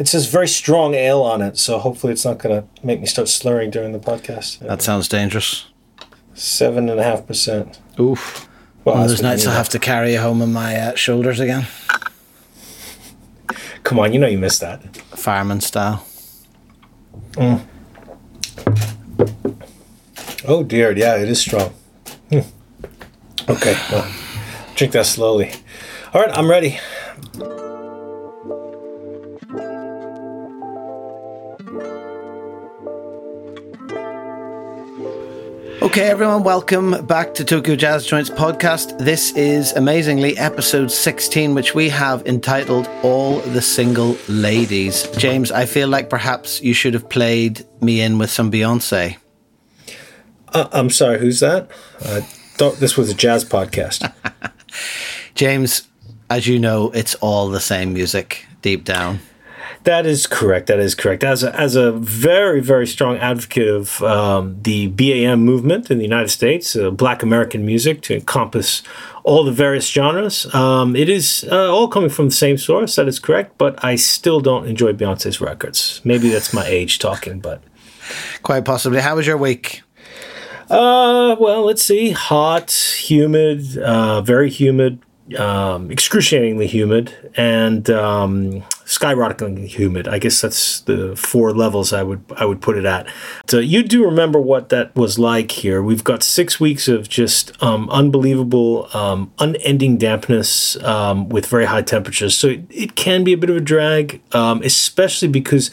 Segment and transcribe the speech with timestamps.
[0.00, 3.06] It says very strong ale on it, so hopefully it's not going to make me
[3.06, 4.58] start slurring during the podcast.
[4.60, 5.66] That sounds dangerous.
[6.34, 7.78] Seven and a half percent.
[8.00, 8.48] Oof.
[8.84, 9.46] Well, One of those nights.
[9.46, 11.66] I'll have to carry you home on my uh, shoulders again,
[13.84, 14.96] Come on, you know you missed that.
[15.16, 16.04] fireman style.
[20.44, 21.72] Oh dear, yeah, it is strong.
[22.30, 22.40] Hmm.
[23.48, 24.10] Okay, well,
[24.74, 25.52] drink that slowly.
[26.14, 26.78] All right, I'm ready.
[35.92, 38.96] Okay, everyone, welcome back to Tokyo Jazz Joints podcast.
[38.96, 45.06] This is amazingly episode 16, which we have entitled All the Single Ladies.
[45.18, 49.18] James, I feel like perhaps you should have played me in with some Beyonce.
[50.48, 51.70] Uh, I'm sorry, who's that?
[52.00, 54.10] I thought this was a jazz podcast.
[55.34, 55.86] James,
[56.30, 59.18] as you know, it's all the same music deep down.
[59.84, 60.68] That is correct.
[60.68, 61.24] That is correct.
[61.24, 66.04] As a, as a very, very strong advocate of um, the BAM movement in the
[66.04, 68.82] United States, uh, Black American music to encompass
[69.24, 72.94] all the various genres, um, it is uh, all coming from the same source.
[72.94, 73.58] That is correct.
[73.58, 76.00] But I still don't enjoy Beyonce's records.
[76.04, 77.62] Maybe that's my age talking, but.
[78.42, 79.00] Quite possibly.
[79.00, 79.82] How was your week?
[80.70, 82.10] Uh, well, let's see.
[82.10, 85.00] Hot, humid, uh, very humid,
[85.38, 90.08] um, excruciatingly humid, and um, skyrocketingly humid.
[90.08, 93.06] I guess that's the four levels I would I would put it at.
[93.48, 95.82] So you do remember what that was like here.
[95.82, 101.82] We've got six weeks of just um, unbelievable, um, unending dampness um, with very high
[101.82, 102.36] temperatures.
[102.36, 105.70] So it, it can be a bit of a drag, um, especially because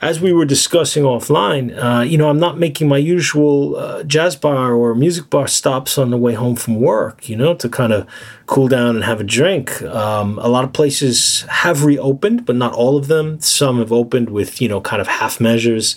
[0.00, 4.36] as we were discussing offline, uh, you know, I'm not making my usual uh, jazz
[4.36, 7.92] bar or music bar stops on the way home from work, you know, to kind
[7.92, 8.06] of
[8.46, 9.82] cool down and have a drink.
[9.82, 13.40] Um, a lot of places have reopened, but not all of them.
[13.40, 15.96] Some have opened with, you know, kind of half measures.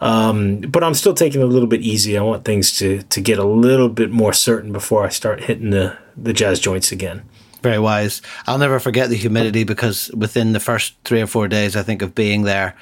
[0.00, 2.16] Um, but I'm still taking it a little bit easy.
[2.18, 5.70] I want things to, to get a little bit more certain before I start hitting
[5.70, 7.22] the, the jazz joints again.
[7.62, 8.20] Very wise.
[8.46, 12.02] I'll never forget the humidity because within the first three or four days, I think,
[12.02, 12.76] of being there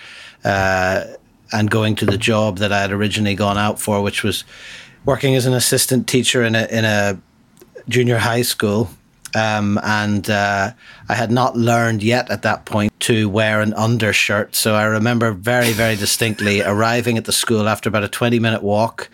[0.44, 1.04] uh,
[1.52, 4.44] and going to the job that I had originally gone out for, which was
[5.04, 7.20] working as an assistant teacher in a, in a
[7.88, 8.88] junior high school.
[9.34, 10.72] Um, and uh,
[11.08, 14.54] I had not learned yet at that point to wear an undershirt.
[14.54, 18.62] So I remember very, very distinctly arriving at the school after about a 20 minute
[18.62, 19.08] walk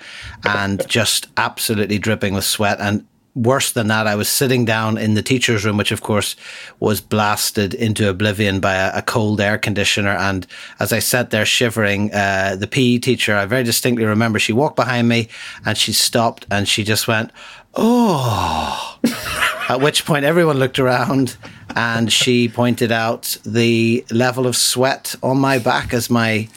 [0.45, 2.81] and just absolutely dripping with sweat.
[2.81, 3.07] And
[3.43, 6.37] worse than that, I was sitting down in the teacher's room, which of course
[6.81, 10.11] was blasted into oblivion by a, a cold air conditioner.
[10.11, 10.47] And
[10.81, 14.77] as I sat there shivering, uh, the PE teacher, I very distinctly remember she walked
[14.77, 15.29] behind me
[15.65, 17.31] and she stopped and she just went,
[17.75, 18.99] Oh.
[19.69, 21.37] At which point everyone looked around
[21.77, 26.49] and she pointed out the level of sweat on my back as my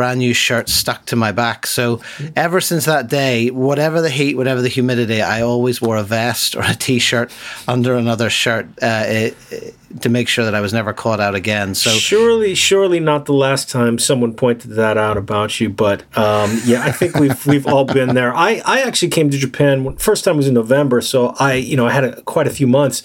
[0.00, 1.66] brand new shirt stuck to my back.
[1.66, 2.00] So
[2.34, 6.56] ever since that day, whatever the heat, whatever the humidity, I always wore a vest
[6.56, 7.30] or a t-shirt
[7.68, 11.34] under another shirt uh, it, it- to make sure that I was never caught out
[11.34, 11.74] again.
[11.74, 16.60] So surely, surely not the last time someone pointed that out about you, but um,
[16.64, 18.32] yeah, I think we've we've all been there.
[18.32, 21.88] I, I actually came to Japan first time was in November, so I you know
[21.88, 23.02] I had a, quite a few months,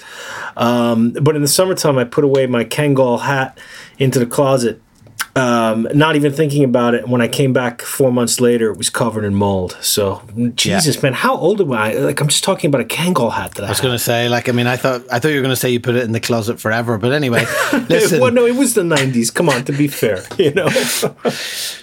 [0.58, 3.58] um, but in the summertime I put away my Kangol hat
[3.98, 4.80] into the closet.
[5.38, 7.10] Um, not even thinking about it.
[7.10, 9.78] When I came back four months later, it was covered in mold.
[9.82, 10.22] So,
[10.56, 11.92] Jesus, man, how old am I?
[11.92, 14.30] Like, I'm just talking about a Kangol hat that I, I was going to say,
[14.30, 16.04] like, I mean, I thought I thought you were going to say you put it
[16.04, 17.46] in the closet forever, but anyway,
[17.90, 18.20] listen.
[18.22, 19.34] well, no, it was the 90s.
[19.34, 20.70] Come on, to be fair, you know.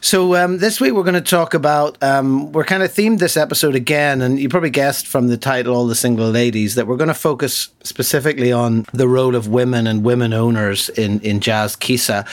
[0.00, 3.36] So um, this week we're going to talk about um, we're kind of themed this
[3.36, 6.96] episode again, and you probably guessed from the title, "All the Single Ladies," that we're
[6.96, 11.76] going to focus specifically on the role of women and women owners in in jazz
[11.76, 12.24] kisa.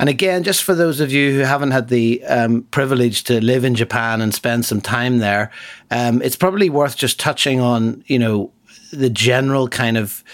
[0.00, 3.64] And again, just for those of you who haven't had the um, privilege to live
[3.64, 5.50] in Japan and spend some time there,
[5.90, 8.50] um, it's probably worth just touching on you know
[8.92, 10.24] the general kind of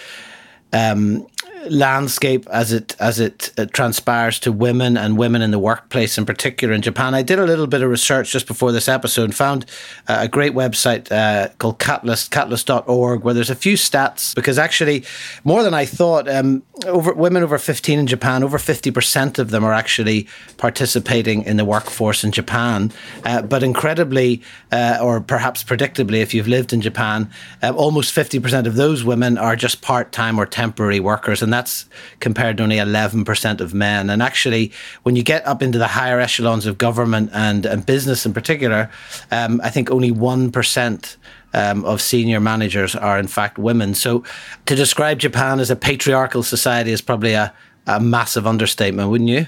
[0.72, 1.26] um,
[1.70, 6.26] landscape as it as it uh, transpires to women and women in the workplace in
[6.26, 7.14] particular in Japan.
[7.14, 9.66] I did a little bit of research just before this episode and found
[10.08, 15.04] uh, a great website uh, called Catalyst, catalyst.org, where there's a few stats because actually
[15.44, 19.64] more than I thought, um, over women over 15 in Japan, over 50% of them
[19.64, 20.26] are actually
[20.56, 22.92] participating in the workforce in Japan.
[23.24, 24.42] Uh, but incredibly,
[24.72, 27.30] uh, or perhaps predictably, if you've lived in Japan,
[27.62, 31.42] um, almost 50% of those women are just part-time or temporary workers.
[31.42, 31.84] And that's
[32.20, 34.08] compared to only 11% of men.
[34.08, 34.72] And actually,
[35.02, 38.90] when you get up into the higher echelons of government and, and business in particular,
[39.30, 41.16] um, I think only 1%
[41.52, 43.94] um, of senior managers are in fact women.
[43.94, 44.24] So
[44.66, 47.52] to describe Japan as a patriarchal society is probably a,
[47.86, 49.46] a massive understatement, wouldn't you?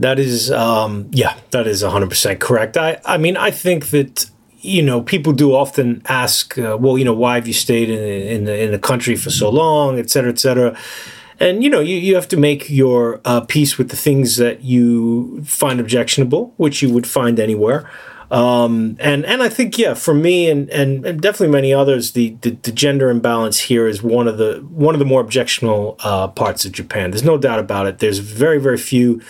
[0.00, 2.76] That is, um, yeah, that is 100% correct.
[2.76, 4.26] I, I mean, I think that
[4.62, 7.98] you know, people do often ask, uh, well, you know, why have you stayed in
[7.98, 10.78] in the, in the country for so long, et cetera, et cetera.
[11.40, 14.62] And you know, you, you have to make your uh, peace with the things that
[14.62, 17.90] you find objectionable, which you would find anywhere.
[18.32, 22.30] Um, and and I think yeah, for me and, and, and definitely many others, the,
[22.40, 26.28] the, the gender imbalance here is one of the one of the more objectionable uh,
[26.28, 27.10] parts of Japan.
[27.10, 27.98] There's no doubt about it.
[27.98, 29.20] There's very very few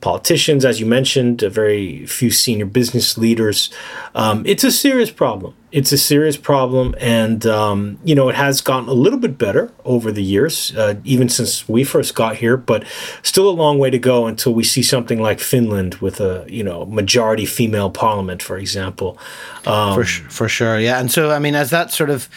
[0.00, 3.70] politicians, as you mentioned, a very few senior business leaders.
[4.14, 5.54] Um, it's a serious problem.
[5.72, 9.70] It's a serious problem, and um, you know it has gotten a little bit better
[9.84, 12.56] over the years, uh, even since we first got here.
[12.56, 12.84] But
[13.22, 16.64] still a long way to go until we see something like Finland with a you
[16.64, 19.16] know majority female parliament, for example.
[19.64, 20.98] Um, for for sure, yeah.
[20.98, 22.28] And so I mean, as that sort of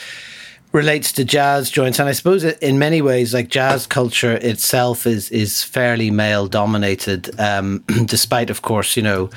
[0.73, 5.29] relates to jazz joints, and I suppose in many ways, like jazz culture itself is
[5.29, 9.29] is fairly male dominated, um, despite, of course, you know.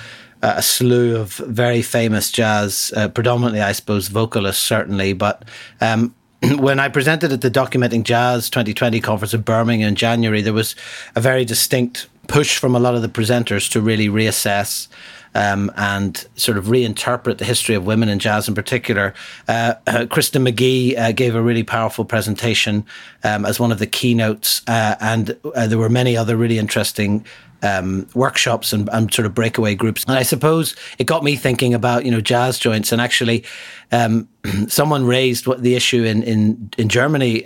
[0.43, 5.15] a slew of very famous jazz, uh, predominantly, I suppose, vocalists, certainly.
[5.15, 5.45] But
[5.81, 6.15] um,
[6.59, 10.77] when I presented at the Documenting Jazz 2020 conference in Birmingham in January, there was
[11.17, 14.89] a very distinct push from a lot of the presenters to really reassess
[15.37, 19.13] um, and sort of reinterpret the history of women in jazz in particular.
[19.47, 22.85] Uh, uh, Kristin McGee uh, gave a really powerful presentation
[23.23, 27.25] um, as one of the keynotes, uh, and uh, there were many other really interesting
[27.63, 30.05] um, workshops and, and, sort of breakaway groups.
[30.05, 32.93] And I suppose it got me thinking about you know jazz joints.
[32.93, 33.45] And actually,
[33.93, 34.29] um,
[34.69, 37.45] someone raised what the issue in in in Germany.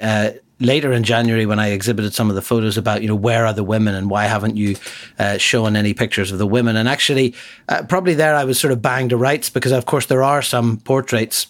[0.61, 3.55] Later in January when I exhibited some of the photos about, you know, where are
[3.55, 4.77] the women and why haven't you
[5.19, 6.77] uh, shown any pictures of the women?
[6.77, 7.35] And actually,
[7.69, 10.43] uh, probably there I was sort of banged to rights because, of course, there are
[10.43, 11.47] some portraits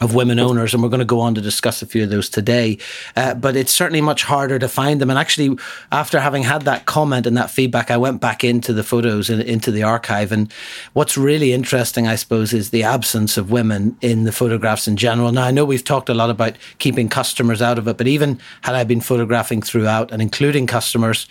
[0.00, 2.28] of women owners, and we're going to go on to discuss a few of those
[2.28, 2.78] today.
[3.16, 5.10] Uh, but it's certainly much harder to find them.
[5.10, 5.58] And actually,
[5.90, 9.42] after having had that comment and that feedback, I went back into the photos and
[9.42, 10.30] into the archive.
[10.30, 10.52] And
[10.92, 15.32] what's really interesting, I suppose, is the absence of women in the photographs in general.
[15.32, 18.38] Now, I know we've talked a lot about keeping customers out of it, but even
[18.62, 21.26] had I been photographing throughout and including customers,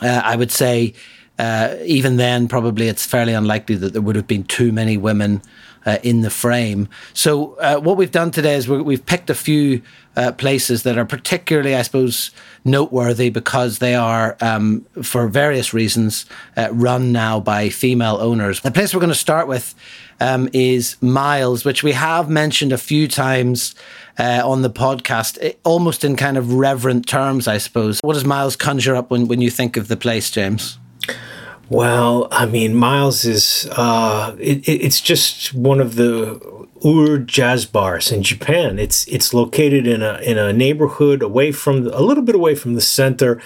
[0.00, 0.94] uh, I would say.
[1.38, 5.42] Uh, even then, probably it's fairly unlikely that there would have been too many women
[5.86, 6.88] uh, in the frame.
[7.14, 9.82] So uh, what we've done today is we have picked a few
[10.16, 12.32] uh, places that are particularly, I suppose,
[12.64, 18.60] noteworthy because they are, um, for various reasons, uh, run now by female owners.
[18.60, 19.74] The place we're going to start with
[20.20, 23.74] um, is Miles, which we have mentioned a few times.
[24.18, 28.00] Uh, on the podcast, it, almost in kind of reverent terms, I suppose.
[28.00, 30.78] What does Miles conjure up when, when you think of the place, James?
[31.68, 36.40] Well, I mean, Miles is, uh, it, it's just one of the
[36.86, 38.78] Ur Jazz Bars in Japan.
[38.78, 42.54] It's it's located in a in a neighborhood away from the, a little bit away
[42.54, 43.42] from the center,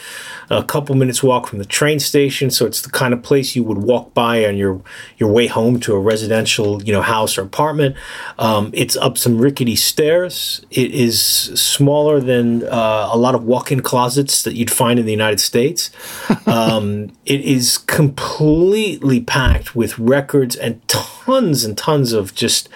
[0.50, 2.50] a couple minutes walk from the train station.
[2.50, 4.82] So it's the kind of place you would walk by on your
[5.16, 7.96] your way home to a residential you know house or apartment.
[8.38, 10.60] Um, it's up some rickety stairs.
[10.70, 15.12] It is smaller than uh, a lot of walk-in closets that you'd find in the
[15.12, 15.90] United States.
[16.46, 22.68] um, it is completely packed with records and tons and tons of just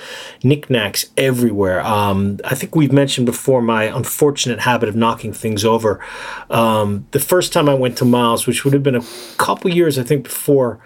[0.54, 1.80] knickknacks everywhere.
[1.80, 6.00] Um, I think we've mentioned before my unfortunate habit of knocking things over.
[6.48, 9.04] Um, the first time I went to Miles, which would have been a
[9.36, 10.78] couple years, I think, before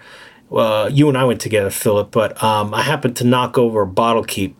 [0.51, 3.87] uh, you and I went together, Philip, but um, I happened to knock over a
[3.87, 4.55] bottle keep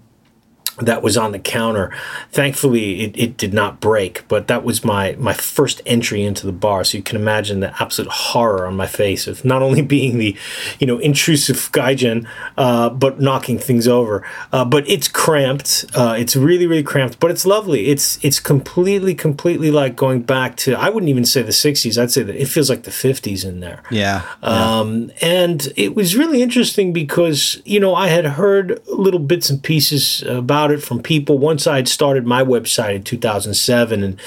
[0.82, 1.92] that was on the counter.
[2.32, 6.52] Thankfully, it, it did not break, but that was my, my first entry into the
[6.52, 6.84] bar.
[6.84, 10.36] So you can imagine the absolute horror on my face of not only being the,
[10.80, 14.26] you know, intrusive gaijin, uh, but knocking things over.
[14.52, 15.86] Uh, but it's cramped.
[15.94, 17.88] Uh, it's really, really cramped, but it's lovely.
[17.88, 22.02] It's it's completely, completely like going back to, I wouldn't even say the 60s.
[22.02, 23.84] I'd say that it feels like the 50s in there.
[23.92, 24.24] Yeah.
[24.42, 29.62] Um, and it was really interesting because, you know, I had heard little bits and
[29.62, 31.38] pieces about about it from people.
[31.38, 34.20] Once I had started my website in 2007, and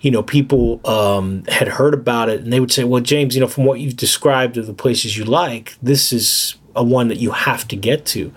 [0.00, 3.40] you know, people um, had heard about it, and they would say, "Well, James, you
[3.40, 7.16] know, from what you've described of the places you like, this is." A one that
[7.16, 8.32] you have to get to,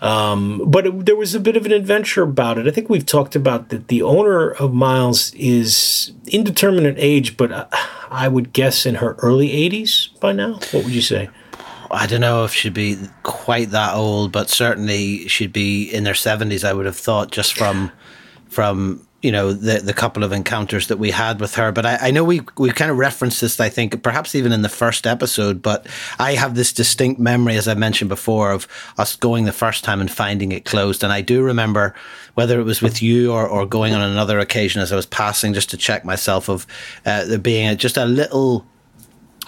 [0.00, 2.66] um, but it, there was a bit of an adventure about it.
[2.66, 3.88] I think we've talked about that.
[3.88, 7.66] The owner of Miles is indeterminate age, but uh,
[8.10, 10.54] I would guess in her early 80s by now.
[10.70, 11.28] What would you say?
[11.90, 16.14] I don't know if she'd be quite that old, but certainly she'd be in her
[16.14, 16.64] seventies.
[16.64, 17.90] I would have thought just from
[18.48, 21.72] from you know the the couple of encounters that we had with her.
[21.72, 23.58] But I, I know we we kind of referenced this.
[23.58, 25.62] I think perhaps even in the first episode.
[25.62, 25.86] But
[26.18, 30.02] I have this distinct memory, as I mentioned before, of us going the first time
[30.02, 31.02] and finding it closed.
[31.02, 31.94] And I do remember
[32.34, 35.54] whether it was with you or, or going on another occasion as I was passing
[35.54, 36.66] just to check myself of
[37.06, 38.66] uh, there being a, just a little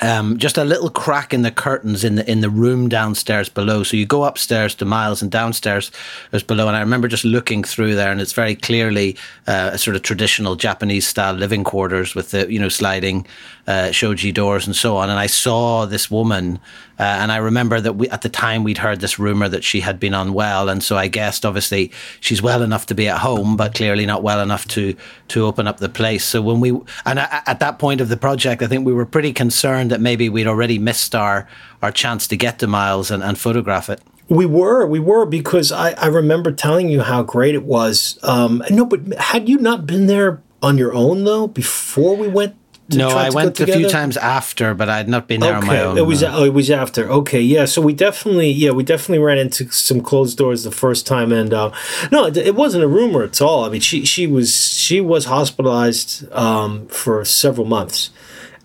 [0.02, 3.82] um, just a little crack in the curtains in the in the room downstairs below.
[3.82, 5.90] So you go upstairs to Miles and downstairs
[6.32, 6.68] is below.
[6.68, 10.02] And I remember just looking through there, and it's very clearly uh, a sort of
[10.02, 13.26] traditional Japanese style living quarters with the you know sliding
[13.66, 15.11] uh, shoji doors and so on.
[15.11, 16.58] And I saw this woman,
[16.99, 19.80] uh, and I remember that we at the time we'd heard this rumor that she
[19.80, 23.56] had been unwell, and so I guessed obviously she's well enough to be at home,
[23.56, 24.94] but clearly not well enough to
[25.28, 26.25] to open up the place.
[26.25, 26.70] So when we
[27.04, 30.28] and at that point of the project, I think we were pretty concerned that maybe
[30.28, 31.49] we'd already missed our
[31.82, 34.00] our chance to get to Miles and, and photograph it.
[34.28, 38.18] We were, we were, because I, I remember telling you how great it was.
[38.25, 42.56] Um, no, but had you not been there on your own though before we went?
[42.90, 45.60] No, I went a few times after, but I'd not been there okay.
[45.60, 45.98] on my own.
[45.98, 47.10] It was oh, it was after.
[47.10, 47.64] Okay, yeah.
[47.64, 51.52] So we definitely, yeah, we definitely ran into some closed doors the first time, and
[51.52, 51.72] uh,
[52.12, 53.64] no, it, it, wasn't a rumor at all.
[53.64, 58.10] I mean, she she was she was hospitalized um, for several months,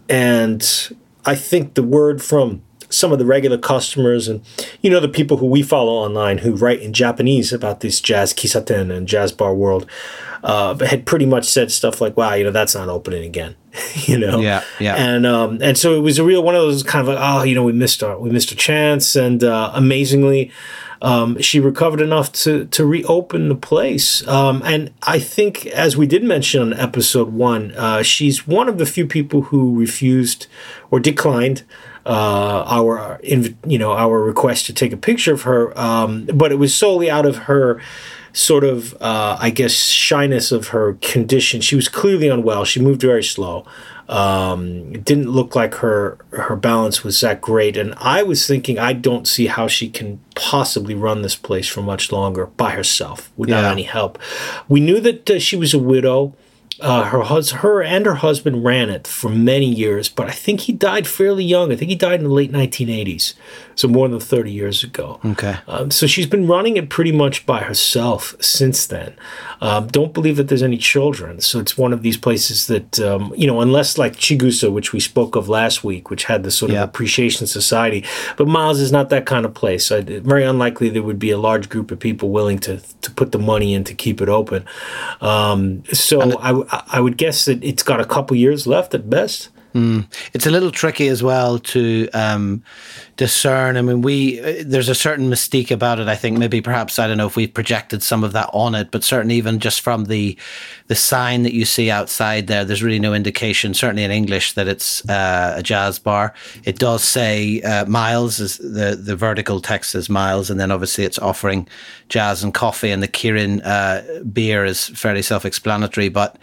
[0.08, 0.92] and
[1.26, 2.62] I think the word from
[2.92, 4.42] some of the regular customers and
[4.82, 8.34] you know the people who we follow online who write in Japanese about this jazz
[8.34, 9.88] kisaten and jazz bar world
[10.44, 13.56] uh, had pretty much said stuff like, "Wow, you know that's not opening again,"
[13.94, 14.40] you know.
[14.40, 14.96] Yeah, yeah.
[14.96, 17.44] And um, and so it was a real one of those kind of like, oh,
[17.44, 20.52] you know, we missed our we missed a chance, and uh, amazingly.
[21.04, 24.26] Um, she recovered enough to to reopen the place.
[24.28, 28.78] Um, and I think, as we did mention on episode one, uh, she's one of
[28.78, 30.46] the few people who refused
[30.92, 31.64] or declined
[32.06, 36.56] uh, our you know our request to take a picture of her, um, but it
[36.56, 37.82] was solely out of her
[38.34, 41.62] sort of uh, I guess shyness of her condition.
[41.62, 42.66] She was clearly unwell.
[42.66, 43.66] She moved very slow.
[44.10, 48.78] Um, it didn't look like her her balance was that great, and I was thinking
[48.78, 53.32] I don't see how she can possibly run this place for much longer by herself
[53.38, 53.72] without yeah.
[53.72, 54.20] any help.
[54.68, 56.34] We knew that uh, she was a widow.
[56.82, 60.62] Uh, her hus- her and her husband ran it for many years, but I think
[60.62, 61.72] he died fairly young.
[61.72, 63.36] I think he died in the late 1980s,
[63.82, 65.20] so more than 30 years ago.
[65.26, 65.58] Okay.
[65.68, 69.16] Um, so she's been running it pretty much by herself since then.
[69.60, 71.42] Um, don't believe that there's any children.
[71.42, 75.00] So it's one of these places that, um, you know, unless like Chigusa, which we
[75.00, 78.06] spoke of last week, which had this sort of appreciation society,
[78.38, 79.92] but Miles is not that kind of place.
[79.92, 83.32] I, very unlikely there would be a large group of people willing to, to put
[83.32, 84.64] the money in to keep it open.
[85.22, 89.50] Um, so I, I would guess that it's got a couple years left at best.
[89.74, 90.06] Mm.
[90.34, 92.64] It's a little tricky as well to um,
[93.22, 93.78] discern.
[93.78, 96.08] I mean, we uh, there's a certain mystique about it.
[96.08, 98.90] I think maybe perhaps I don't know if we've projected some of that on it,
[98.90, 100.36] but certainly even just from the
[100.88, 104.68] the sign that you see outside there, there's really no indication, certainly in English, that
[104.68, 106.34] it's uh, a jazz bar.
[106.64, 111.06] It does say uh, Miles is the the vertical text is Miles, and then obviously
[111.06, 111.68] it's offering
[112.10, 116.10] jazz and coffee, and the Kirin uh, beer is fairly self-explanatory.
[116.10, 116.40] But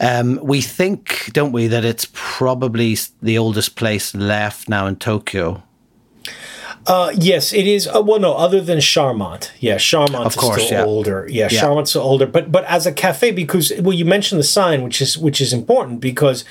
[0.00, 5.62] um, we think, don't we, that it's probably the oldest place left now in Tokyo.
[6.86, 7.86] Uh, yes, it is.
[7.86, 9.50] Uh, well, no, other than Charmant.
[9.58, 10.84] Yeah, Charmant of course, is still yeah.
[10.84, 11.26] older.
[11.28, 11.62] Yeah, yeah.
[11.62, 12.26] Charmant's still older.
[12.26, 15.52] But but as a cafe, because well, you mentioned the sign, which is which is
[15.52, 16.44] important because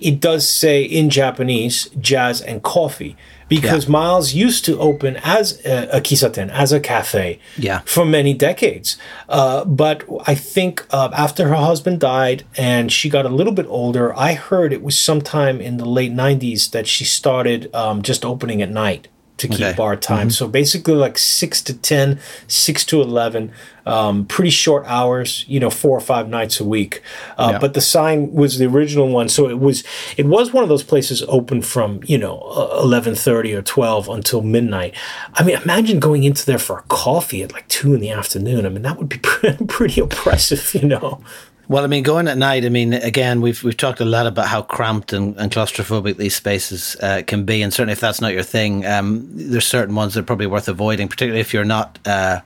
[0.00, 3.16] it does say in Japanese jazz and coffee.
[3.46, 3.92] Because yeah.
[3.92, 7.80] Miles used to open as a, a kisaten, as a cafe, yeah.
[7.84, 8.96] for many decades.
[9.28, 13.66] Uh, but I think uh, after her husband died and she got a little bit
[13.68, 18.24] older, I heard it was sometime in the late 90s that she started um, just
[18.24, 19.76] opening at night to keep okay.
[19.76, 20.28] bar time.
[20.28, 20.30] Mm-hmm.
[20.30, 23.50] So basically, like six to 10, six to 11,
[23.84, 27.02] um, pretty short hours, you know, four or five nights a week.
[27.36, 27.58] Uh, yeah.
[27.58, 29.28] But the sign was the original one.
[29.28, 29.82] So it was,
[30.16, 34.94] it was one of those places open from, you know, 1130 or 12 until midnight.
[35.34, 38.66] I mean, imagine going into there for a coffee at like two in the afternoon.
[38.66, 39.18] I mean, that would be
[39.68, 41.20] pretty oppressive, you know.
[41.66, 42.66] Well, I mean, going at night.
[42.66, 46.36] I mean, again, we've we've talked a lot about how cramped and, and claustrophobic these
[46.36, 50.12] spaces uh, can be, and certainly if that's not your thing, um, there's certain ones
[50.14, 52.40] that are probably worth avoiding, particularly if you're not uh,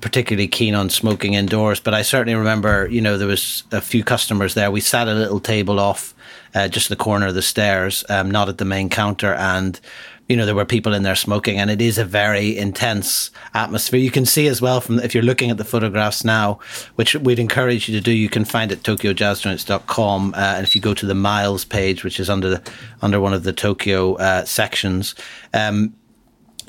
[0.00, 1.78] particularly keen on smoking indoors.
[1.78, 4.70] But I certainly remember, you know, there was a few customers there.
[4.70, 6.14] We sat a little table off
[6.54, 9.78] uh, just the corner of the stairs, um, not at the main counter, and
[10.28, 14.00] you know, there were people in there smoking, and it is a very intense atmosphere.
[14.00, 16.58] You can see as well from if you're looking at the photographs now,
[16.94, 18.10] which we'd encourage you to do.
[18.10, 22.18] You can find it tokyojazzjoints.com, uh, and if you go to the Miles page, which
[22.18, 25.14] is under the under one of the Tokyo uh, sections.
[25.52, 25.94] Um,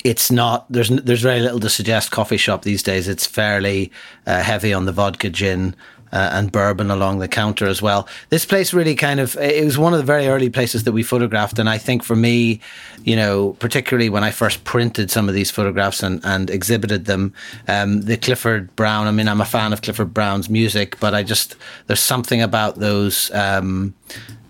[0.03, 3.07] it's not there's there's very little to suggest coffee shop these days.
[3.07, 3.91] It's fairly
[4.27, 5.75] uh, heavy on the vodka gin,
[6.15, 8.07] uh, and bourbon along the counter as well.
[8.29, 11.03] This place really kind of it was one of the very early places that we
[11.03, 12.61] photographed, and I think for me,
[13.03, 17.33] you know, particularly when I first printed some of these photographs and, and exhibited them,
[17.67, 19.07] um, the Clifford Brown.
[19.07, 21.57] I mean, I'm a fan of Clifford Brown's music, but I just
[21.87, 23.29] there's something about those.
[23.31, 23.93] Um,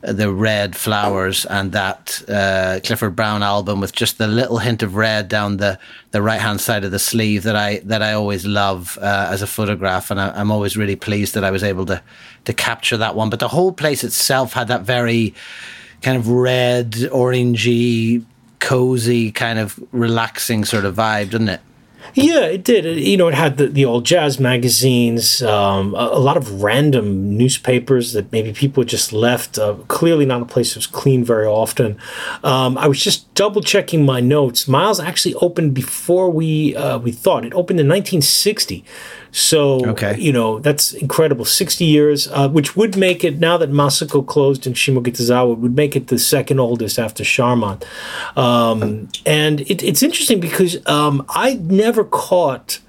[0.02, 4.96] the red flowers and that uh, Clifford Brown album with just the little hint of
[4.96, 5.80] red down the,
[6.12, 9.42] the right hand side of the sleeve that I that I always love uh, as
[9.42, 12.02] a photograph, and I, am always really pleased that I was able to
[12.46, 13.30] to capture that one.
[13.30, 15.34] But the whole place itself had that very
[16.02, 18.24] kind of red, orangey,
[18.60, 21.62] cozy, kind of relaxing sort of vibe, didn't it?
[22.14, 22.86] Yeah, it did.
[22.86, 27.36] You know, it had the, the old jazz magazines, um, a, a, lot of random
[27.36, 29.58] newspapers that maybe people just left.
[29.58, 31.98] Uh, clearly, not a place that was clean very often.
[32.44, 34.68] Um, I was just double checking my notes.
[34.68, 37.44] Miles actually opened before we uh, we thought.
[37.44, 38.86] It opened in 1960.
[39.36, 40.18] So, okay.
[40.18, 41.44] you know, that's incredible.
[41.44, 45.94] 60 years, uh, which would make it, now that Masako closed and Shimokitazawa, would make
[45.94, 47.84] it the second oldest after Charmant.
[48.38, 52.80] Um, and it, it's interesting because um, I never caught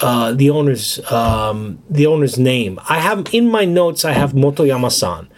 [0.00, 2.78] uh, the owner's um, the owner's name.
[2.88, 4.04] I have in my notes.
[4.04, 5.28] I have Motoyama-san,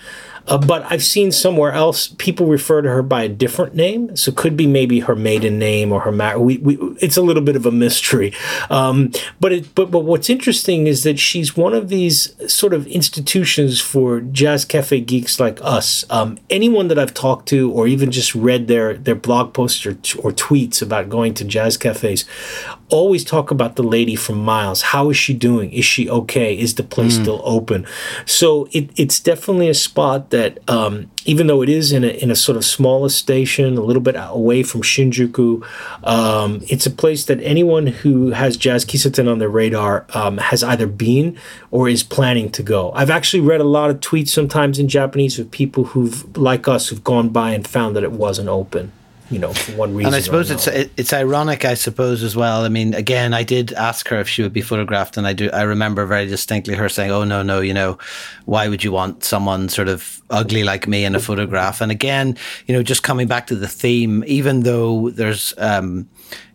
[0.47, 4.31] uh, but I've seen somewhere else people refer to her by a different name, so
[4.31, 7.43] it could be maybe her maiden name or her ma- we, we It's a little
[7.43, 8.33] bit of a mystery,
[8.71, 12.87] um, but it but but what's interesting is that she's one of these sort of
[12.87, 16.05] institutions for jazz cafe geeks like us.
[16.11, 19.93] Um, anyone that I've talked to or even just read their their blog posts or,
[20.23, 22.25] or tweets about going to jazz cafes,
[22.89, 24.83] always talk about the lady from Miles.
[24.83, 25.73] How is she doing?
[25.73, 26.59] Is she okay?
[26.59, 27.23] Is the place mm.
[27.23, 27.87] still open?
[28.27, 32.31] So it, it's definitely a spot that, um, even though it is in a, in
[32.31, 35.65] a sort of smaller station, a little bit away from Shinjuku,
[36.03, 40.65] um, it's a place that anyone who has Jazz Kisaten on their radar um, has
[40.65, 41.39] either been
[41.71, 42.91] or is planning to go.
[42.93, 46.89] I've actually read a lot of tweets sometimes in Japanese of people who've, like us,
[46.89, 48.91] who've gone by and found that it wasn't open
[49.33, 50.09] you know, for one reason.
[50.09, 52.65] And I suppose it's it's ironic, I suppose, as well.
[52.65, 55.51] I mean, again, I did ask her if she would be photographed, and I do.
[55.51, 57.99] I remember very distinctly her saying, "Oh no, no, you know,
[58.45, 62.37] why would you want someone sort of ugly like me in a photograph?" And again,
[62.67, 66.09] you know, just coming back to the theme, even though there's, um,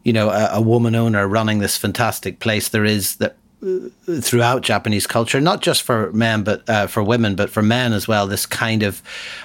[0.03, 5.07] you know, a, a woman owner running this fantastic place, there is that throughout Japanese
[5.07, 8.27] culture, not just for men, but uh, for women, but for men as well.
[8.27, 9.01] This kind of,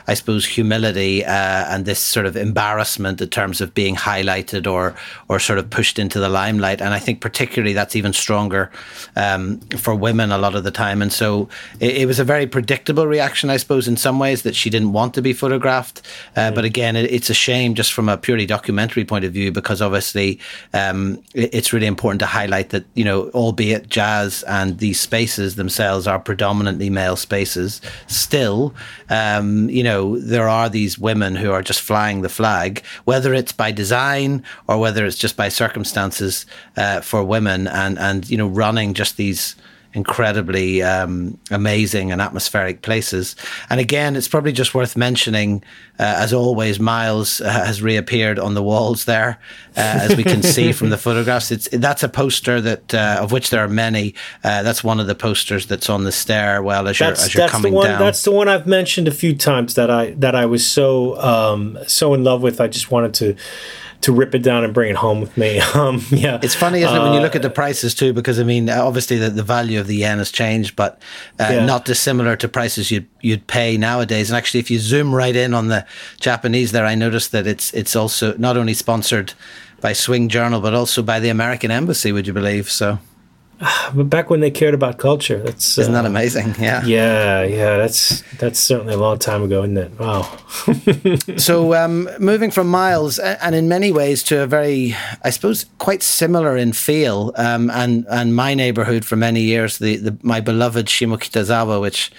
[0.06, 4.94] I suppose, humility uh, and this sort of embarrassment in terms of being highlighted or
[5.28, 6.82] or sort of pushed into the limelight.
[6.82, 8.70] And I think particularly that's even stronger
[9.16, 11.00] um, for women a lot of the time.
[11.00, 11.48] And so
[11.80, 14.92] it, it, was a very predictable reaction, I suppose, in some ways that she didn't
[14.92, 16.02] want to be photographed.
[16.36, 16.54] Uh, mm.
[16.54, 19.80] But again, it, it's a shame just from a purely documentary point of view because
[19.80, 20.38] obviously
[20.74, 25.54] um, it, it's really important to highlight that you know, albeit jazz and these spaces
[25.54, 28.74] themselves are predominantly male spaces, still,
[29.08, 33.52] um, you know, there are these women who are just flying the flag, whether it's
[33.52, 38.48] by design or whether it's just by circumstances uh, for women, and and you know,
[38.48, 39.56] running just these
[39.94, 43.36] incredibly um, amazing and atmospheric places.
[43.68, 45.62] And again, it's probably just worth mentioning,
[45.98, 49.38] uh, as always, Miles uh, has reappeared on the walls there,
[49.76, 51.50] uh, as we can see from the photographs.
[51.50, 54.14] It's that's a poster that uh, of which there are many.
[54.42, 57.48] Uh, that's one of the posters that's on the stairwell as that's, you're as you're
[57.48, 58.00] coming the one, down.
[58.00, 61.78] That's the one I've mentioned a few times that I that I was so um,
[61.86, 62.60] so in love with.
[62.60, 63.36] I just wanted to
[64.02, 65.60] to rip it down and bring it home with me.
[65.72, 68.12] Um, yeah, it's funny, isn't it, when you look at the uh, prices too?
[68.12, 71.00] Because I mean, obviously the, the value of the yen has changed, but
[71.40, 71.64] uh, yeah.
[71.64, 74.28] not dissimilar to prices you'd you'd pay nowadays.
[74.28, 75.86] And actually, if you zoom right in on the
[76.20, 79.32] Japanese there, I noticed that it's it's also not only sponsored
[79.80, 82.12] by Swing Journal, but also by the American Embassy.
[82.12, 82.98] Would you believe so?
[83.94, 86.54] but back when they cared about culture, that's isn't uh, that amazing?
[86.62, 87.76] Yeah, yeah, yeah.
[87.76, 89.98] That's that's certainly a long time ago, isn't it?
[89.98, 90.22] Wow.
[91.36, 94.94] so, um, moving from Miles, and in many ways to a very,
[95.24, 99.96] I suppose, quite similar in feel, um, and and my neighborhood for many years, the,
[99.96, 102.12] the my beloved Shimokitazawa, which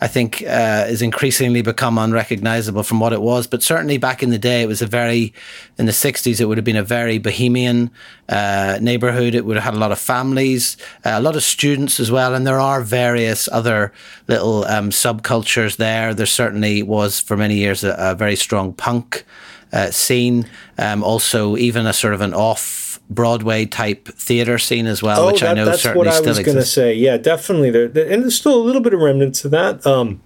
[0.00, 4.30] I think uh, is increasingly become unrecognizable from what it was, but certainly back in
[4.30, 5.32] the day, it was a very,
[5.78, 7.90] in the '60s, it would have been a very bohemian
[8.28, 9.34] uh, neighborhood.
[9.34, 12.46] It would have had a lot of families a lot of students as well, and
[12.46, 13.92] there are various other
[14.28, 16.14] little um, subcultures there.
[16.14, 19.24] There certainly was for many years a, a very strong punk
[19.72, 20.46] uh, scene,
[20.78, 25.26] um, also even a sort of an off Broadway type theater scene as well, oh,
[25.26, 26.94] which that, I know that's certainly what I was going to say.
[26.94, 27.70] Yeah, definitely.
[27.70, 29.86] There, and there's still a little bit of remnants of that.
[29.86, 30.22] Um,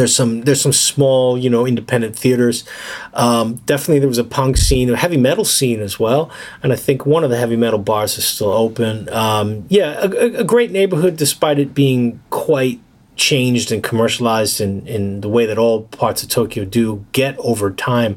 [0.00, 2.64] there's some there's some small you know independent theaters.
[3.14, 6.30] Um, definitely there was a punk scene, a heavy metal scene as well,
[6.62, 9.08] and I think one of the heavy metal bars is still open.
[9.10, 12.80] Um, yeah, a, a, great neighborhood despite it being quite
[13.22, 17.70] changed and commercialized in, in the way that all parts of Tokyo do get over
[17.70, 18.16] time.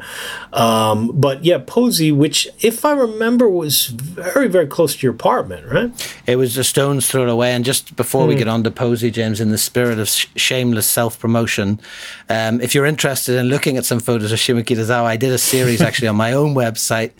[0.52, 5.72] Um, but yeah, Posy, which, if I remember, was very, very close to your apartment,
[5.72, 5.91] right?
[6.26, 7.52] It was a stone's throw away.
[7.52, 8.30] And just before mm.
[8.30, 8.39] we hmm.
[8.39, 11.80] get on to Posy, James, in the spirit of sh- shameless self promotion,
[12.28, 15.82] um, if you're interested in looking at some photos of Shimokitazawa, I did a series
[15.88, 17.12] actually on my own website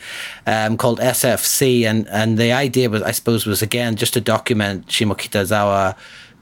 [0.48, 1.84] um, called SFC.
[1.84, 5.96] And, and the idea was, I suppose, was again just to document Shimokitazawa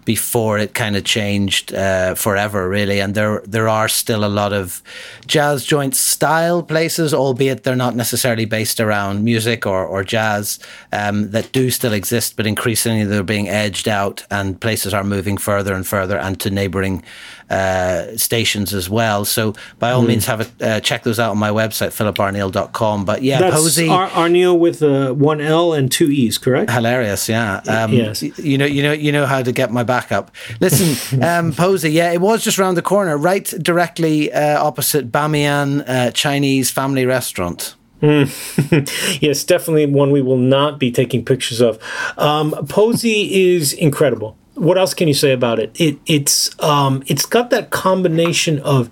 [0.05, 2.99] before it kind of changed uh, forever, really.
[2.99, 4.81] And there there are still a lot of
[5.27, 10.59] jazz joint style places, albeit they're not necessarily based around music or, or jazz,
[10.91, 15.37] um, that do still exist, but increasingly they're being edged out, and places are moving
[15.37, 17.03] further and further and to neighboring
[17.49, 19.25] uh, stations as well.
[19.25, 20.07] So by all mm.
[20.07, 23.05] means, have a uh, check those out on my website, philiparneill.com.
[23.05, 26.71] But yeah, That's Posey Ar- Arneill with uh, one L and two E's, correct?
[26.71, 27.61] Hilarious, yeah.
[27.67, 28.23] Um, yes.
[28.23, 30.31] You know, you know, you know how to get my backup.
[30.59, 35.83] Listen, um, Posy, yeah, it was just around the corner, right directly uh, opposite Bamiyan
[35.87, 37.75] uh, Chinese family restaurant.
[38.01, 39.21] Mm.
[39.21, 41.79] yes, definitely one we will not be taking pictures of.
[42.17, 43.19] Um, Posy
[43.55, 45.79] is incredible what else can you say about it?
[45.79, 48.89] It it's um, it's got that combination of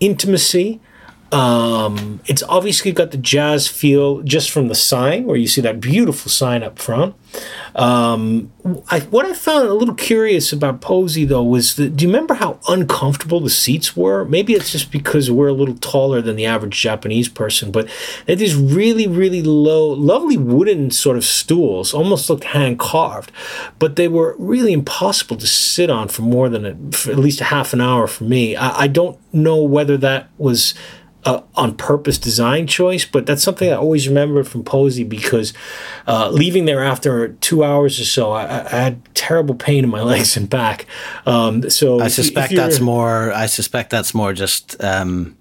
[0.00, 0.80] intimacy.
[1.32, 5.80] Um, it's obviously got the jazz feel just from the sign, where you see that
[5.80, 7.14] beautiful sign up front.
[7.74, 8.52] Um,
[8.90, 12.34] I, what I found a little curious about Posy though was that do you remember
[12.34, 14.24] how uncomfortable the seats were?
[14.24, 17.86] Maybe it's just because we're a little taller than the average Japanese person, but
[18.24, 23.30] they had these really, really low, lovely wooden sort of stools, almost looked hand carved,
[23.78, 27.40] but they were really impossible to sit on for more than a, for at least
[27.40, 28.56] a half an hour for me.
[28.56, 30.72] I, I don't know whether that was
[31.26, 35.52] uh, on purpose design choice, but that's something I always remember from Posy because
[36.06, 40.02] uh, leaving there after two hours or so, I, I, had terrible pain in my
[40.12, 40.86] legs and back.
[41.26, 43.32] Um, so I suspect that's more.
[43.32, 44.82] I suspect that's more just.
[44.82, 45.36] Um,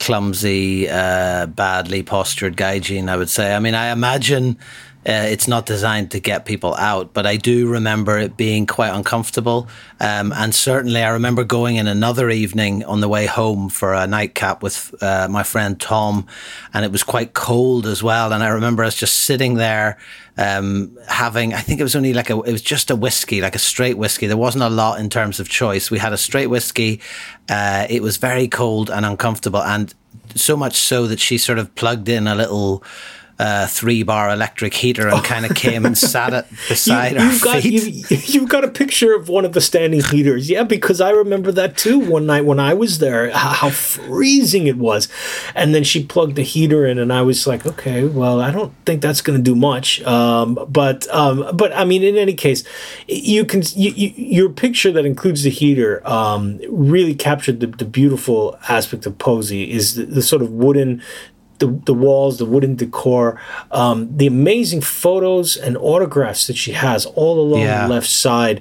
[0.00, 3.54] clumsy, uh, badly postured gaijin, I would say.
[3.54, 4.58] I mean, I imagine
[5.04, 8.90] uh, it's not designed to get people out, but I do remember it being quite
[8.90, 9.68] uncomfortable.
[9.98, 14.06] Um, and certainly, I remember going in another evening on the way home for a
[14.06, 16.26] nightcap with uh, my friend Tom,
[16.72, 18.32] and it was quite cold as well.
[18.32, 19.98] And I remember us just sitting there
[20.36, 23.56] um, having, I think it was only like a, it was just a whiskey, like
[23.56, 24.28] a straight whiskey.
[24.28, 25.90] There wasn't a lot in terms of choice.
[25.90, 27.00] We had a straight whiskey.
[27.48, 29.92] Uh, it was very cold and uncomfortable, and
[30.36, 32.82] so much so that she sort of plugged in a little
[33.42, 37.38] uh, three bar electric heater and kind of came and sat it beside you, our
[37.40, 38.10] got, feet.
[38.10, 40.48] You, you've got a picture of one of the standing heaters.
[40.48, 44.76] Yeah, because I remember that too one night when I was there, how freezing it
[44.76, 45.08] was.
[45.56, 48.72] And then she plugged the heater in, and I was like, okay, well, I don't
[48.86, 50.00] think that's going to do much.
[50.02, 52.62] Um, but, um, but I mean, in any case,
[53.08, 57.84] you can, you, you, your picture that includes the heater um, really captured the, the
[57.84, 61.02] beautiful aspect of Posy is the, the sort of wooden
[61.58, 67.06] the, the walls, the wooden decor, um, the amazing photos and autographs that she has
[67.06, 67.86] all along yeah.
[67.86, 68.60] the left side.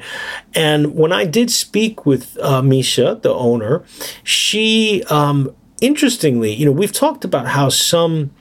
[0.54, 3.84] And when I did speak with uh, Misha, the owner,
[4.24, 8.32] she, um, interestingly, you know, we've talked about how some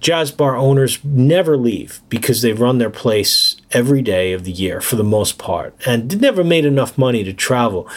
[0.00, 4.80] jazz bar owners never leave because they run their place every day of the year
[4.80, 7.88] for the most part and never made enough money to travel.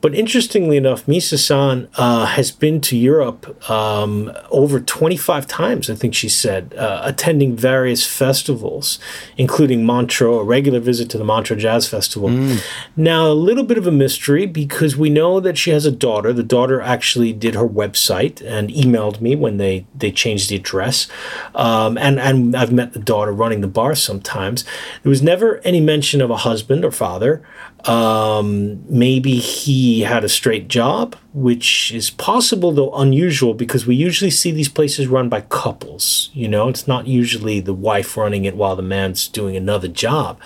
[0.00, 6.14] But interestingly enough, Misa-san uh, has been to Europe um, over 25 times, I think
[6.14, 9.00] she said, uh, attending various festivals,
[9.36, 12.28] including Montreux, a regular visit to the Montreux Jazz Festival.
[12.28, 12.64] Mm.
[12.96, 16.32] Now, a little bit of a mystery because we know that she has a daughter.
[16.32, 21.08] The daughter actually did her website and emailed me when they, they changed the address.
[21.56, 24.64] Um, and, and I've met the daughter running the bar sometimes.
[25.02, 27.42] There was never any mention of a husband or father.
[27.84, 34.30] Um, maybe he had a straight job, which is possible though unusual because we usually
[34.30, 36.30] see these places run by couples.
[36.32, 40.40] You know, it's not usually the wife running it while the man's doing another job.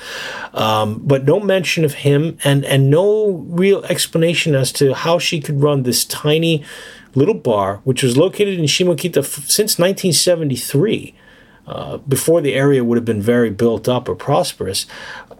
[0.53, 5.41] Um, but no mention of him and and no real explanation as to how she
[5.41, 6.65] could run this tiny
[7.15, 11.15] little bar, which was located in Shimokita f- since 1973.
[11.73, 14.85] Uh, before the area would have been very built up or prosperous,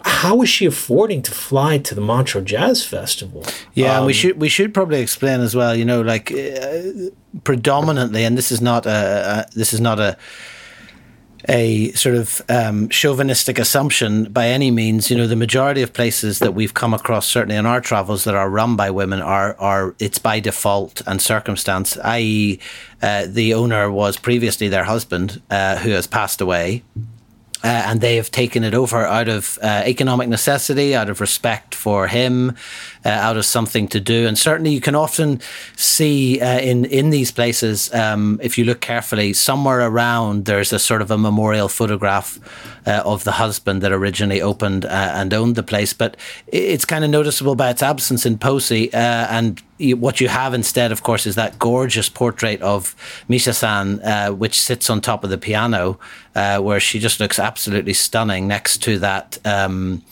[0.03, 3.45] how was she affording to fly to the Montreux Jazz Festival?
[3.73, 5.75] Yeah, um, we should we should probably explain as well.
[5.75, 6.81] You know, like uh,
[7.43, 10.17] predominantly, and this is not a, a this is not a
[11.49, 15.09] a sort of um, chauvinistic assumption by any means.
[15.09, 18.35] You know, the majority of places that we've come across, certainly in our travels, that
[18.35, 21.97] are run by women are are it's by default and circumstance.
[21.97, 22.59] I.e.,
[23.01, 26.83] uh, the owner was previously their husband, uh, who has passed away
[27.63, 31.73] uh, and they have taken it over out of uh, economic necessity, out of respect
[31.73, 32.55] for him,
[33.05, 34.27] uh, out of something to do.
[34.27, 35.39] And certainly, you can often
[35.77, 40.79] see uh, in in these places, um, if you look carefully, somewhere around there's a
[40.79, 42.37] sort of a memorial photograph
[42.85, 45.93] uh, of the husband that originally opened uh, and owned the place.
[45.93, 48.93] But it's kind of noticeable by its absence in Posy.
[48.93, 52.95] And you, what you have instead, of course, is that gorgeous portrait of
[53.27, 55.99] Misha San, uh, which sits on top of the piano,
[56.35, 59.37] uh, where she just looks absolutely stunning next to that.
[59.45, 60.03] Um,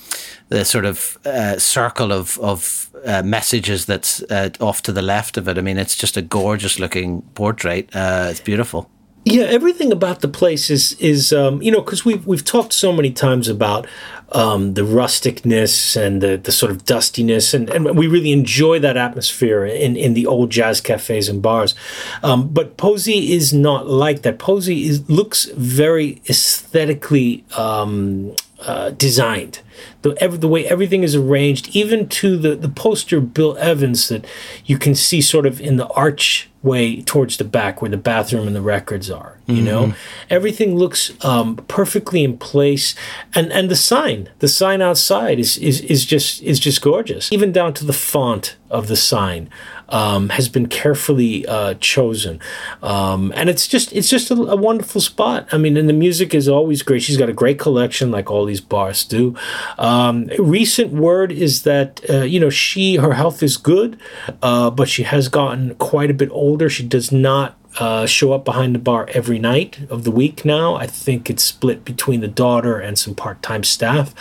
[0.49, 5.37] the sort of uh, circle of of uh, messages that's uh, off to the left
[5.37, 5.57] of it.
[5.57, 7.89] I mean, it's just a gorgeous looking portrait.
[7.95, 8.89] Uh, it's beautiful.
[9.23, 12.91] Yeah, everything about the place is is um, you know because we've we've talked so
[12.91, 13.87] many times about
[14.31, 18.97] um, the rusticness and the the sort of dustiness and, and we really enjoy that
[18.97, 21.75] atmosphere in, in the old jazz cafes and bars.
[22.23, 24.39] Um, but Posy is not like that.
[24.39, 29.59] Posy is looks very aesthetically um, uh, designed
[30.01, 34.25] the every, the way everything is arranged, even to the the poster Bill Evans that
[34.65, 38.55] you can see sort of in the archway towards the back where the bathroom and
[38.55, 39.37] the records are.
[39.45, 39.65] You mm-hmm.
[39.65, 39.93] know,
[40.29, 42.95] everything looks um, perfectly in place,
[43.35, 47.51] and and the sign, the sign outside is is is just is just gorgeous, even
[47.51, 49.49] down to the font of the sign
[49.91, 52.39] um, has been carefully uh, chosen,
[52.81, 55.47] um, and it's just it's just a, a, wonderful spot.
[55.51, 57.03] I mean, and the music is always great.
[57.03, 59.35] She's got a great collection, like all these bars do.
[59.77, 63.99] Um, recent word is that uh, you know she her health is good,
[64.41, 66.69] uh, but she has gotten quite a bit older.
[66.69, 70.75] She does not uh, show up behind the bar every night of the week now.
[70.75, 74.13] I think it's split between the daughter and some part time staff.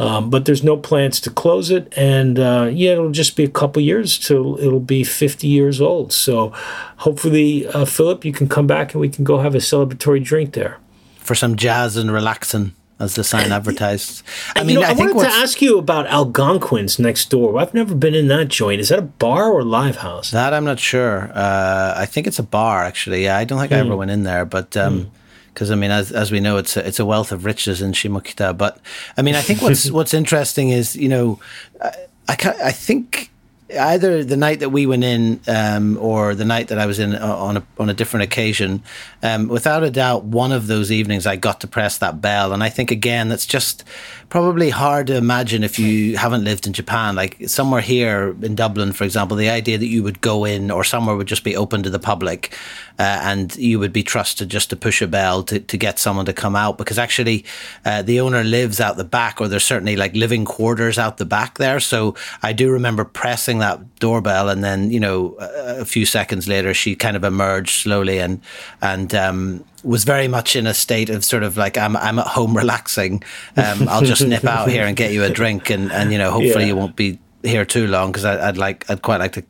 [0.00, 1.92] Um, but there's no plans to close it.
[1.96, 6.12] And uh, yeah, it'll just be a couple years till it'll be 50 years old.
[6.12, 6.50] So
[6.98, 10.52] hopefully, uh, Philip, you can come back and we can go have a celebratory drink
[10.52, 10.78] there.
[11.16, 14.22] For some jazz and relaxing as the sign advertised.
[14.54, 17.58] I mean, you know, I, I wanted to ask you about Algonquin's next door.
[17.58, 18.80] I've never been in that joint.
[18.80, 20.30] Is that a bar or a live house?
[20.30, 21.30] That I'm not sure.
[21.34, 23.24] Uh, I think it's a bar, actually.
[23.24, 23.76] Yeah, I don't think hmm.
[23.76, 23.96] I ever hmm.
[23.96, 24.76] went in there, but.
[24.76, 25.10] Um,
[25.52, 27.92] because I mean, as as we know, it's a, it's a wealth of riches in
[27.92, 28.56] Shimokita.
[28.56, 28.80] But
[29.18, 31.40] I mean, I think what's what's interesting is you know,
[31.82, 31.92] I
[32.26, 33.30] I, I think
[33.78, 37.14] either the night that we went in um, or the night that I was in
[37.14, 38.82] uh, on a, on a different occasion,
[39.22, 42.52] um, without a doubt, one of those evenings I got to press that bell.
[42.52, 43.84] And I think, again, that's just
[44.28, 47.14] probably hard to imagine if you haven't lived in Japan.
[47.14, 50.84] Like somewhere here in Dublin, for example, the idea that you would go in or
[50.84, 52.56] somewhere would just be open to the public
[52.98, 56.26] uh, and you would be trusted just to push a bell to, to get someone
[56.26, 57.44] to come out because actually
[57.84, 61.24] uh, the owner lives out the back or there's certainly like living quarters out the
[61.24, 61.80] back there.
[61.80, 66.48] So I do remember pressing that doorbell and then, you know, a, a few seconds
[66.48, 68.40] later she kind of emerged slowly and,
[68.80, 72.26] and, um, was very much in a state of sort of like I'm I'm at
[72.28, 73.22] home relaxing.
[73.56, 76.30] Um, I'll just nip out here and get you a drink, and and you know
[76.30, 76.68] hopefully yeah.
[76.68, 79.44] you won't be here too long because I'd like I'd quite like to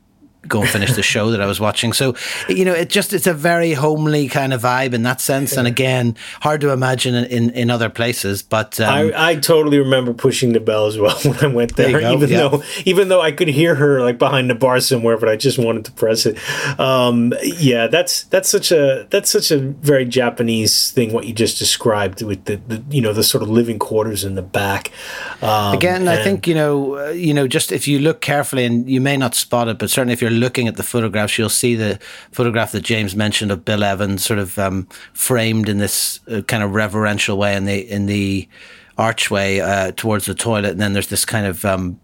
[0.49, 1.93] go and finish the show that I was watching.
[1.93, 2.15] So,
[2.49, 5.57] you know, it just it's a very homely kind of vibe in that sense.
[5.57, 8.43] And again, hard to imagine in in other places.
[8.43, 12.01] But um, I, I totally remember pushing the bell as well when I went there,
[12.01, 12.49] there even yeah.
[12.49, 15.59] though even though I could hear her like behind the bar somewhere, but I just
[15.59, 16.39] wanted to press it.
[16.79, 21.13] Um, yeah, that's that's such a that's such a very Japanese thing.
[21.13, 24.35] What you just described with the, the you know the sort of living quarters in
[24.35, 24.91] the back.
[25.41, 28.89] Um, again, I think you know uh, you know just if you look carefully and
[28.89, 31.75] you may not spot it, but certainly if you're looking at the photographs, you'll see
[31.75, 31.99] the
[32.33, 36.63] photograph that James mentioned of Bill Evans, sort of um, framed in this uh, kind
[36.63, 38.49] of reverential way in the in the
[38.99, 41.99] archway uh, towards the toilet, and then there's this kind of um,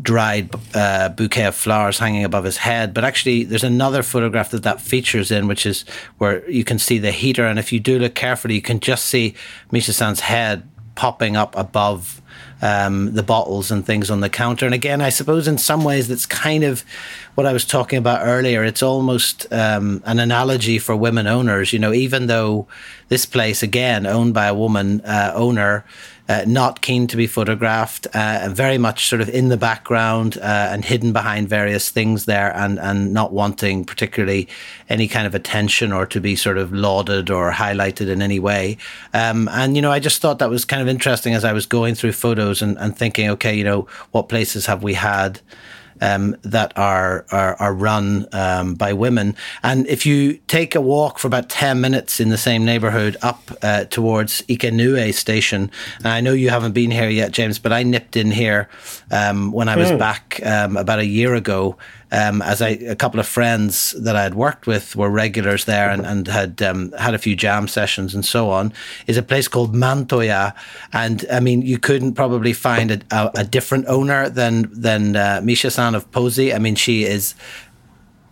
[0.00, 2.94] dried uh, bouquet of flowers hanging above his head.
[2.94, 5.84] But actually, there's another photograph that that features in, which is
[6.18, 9.06] where you can see the heater, and if you do look carefully, you can just
[9.06, 9.34] see
[9.70, 12.20] Misha-san's head popping up above
[12.62, 14.66] um, the bottles and things on the counter.
[14.66, 16.84] And again, I suppose in some ways that's kind of
[17.34, 18.64] what I was talking about earlier.
[18.64, 21.72] It's almost um, an analogy for women owners.
[21.72, 22.66] You know, even though
[23.08, 25.84] this place, again, owned by a woman uh, owner,
[26.30, 30.68] uh, not keen to be photographed, uh, very much sort of in the background uh,
[30.70, 34.46] and hidden behind various things there, and and not wanting particularly
[34.88, 38.78] any kind of attention or to be sort of lauded or highlighted in any way.
[39.12, 41.66] Um, and you know, I just thought that was kind of interesting as I was
[41.66, 45.40] going through photos and, and thinking, okay, you know, what places have we had?
[46.02, 49.36] Um, that are are, are run um, by women.
[49.62, 53.50] And if you take a walk for about ten minutes in the same neighbourhood up
[53.62, 57.82] uh, towards Ikenoue Station, and I know you haven't been here yet, James, but I
[57.82, 58.68] nipped in here
[59.10, 59.98] um, when I was mm.
[59.98, 61.76] back um, about a year ago.
[62.12, 65.90] Um, as I a couple of friends that I had worked with were regulars there
[65.90, 68.72] and, and had um, had a few jam sessions and so on,
[69.06, 70.54] is a place called Mantoya,
[70.92, 75.40] and I mean you couldn't probably find a, a, a different owner than than uh,
[75.42, 76.52] Misha San of Posy.
[76.52, 77.34] I mean she is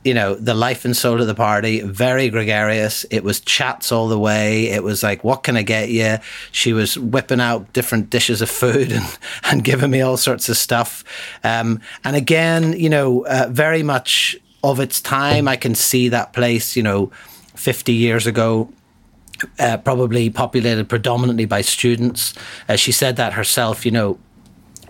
[0.05, 3.05] you know, the life and soul of the party, very gregarious.
[3.11, 4.69] It was chats all the way.
[4.69, 6.19] It was like, what can I get you?
[6.53, 10.57] She was whipping out different dishes of food and, and giving me all sorts of
[10.57, 11.05] stuff.
[11.43, 16.33] Um, and again, you know, uh, very much of its time, I can see that
[16.33, 17.11] place, you know,
[17.55, 18.73] 50 years ago,
[19.59, 22.35] uh, probably populated predominantly by students.
[22.77, 24.19] She said that herself, you know,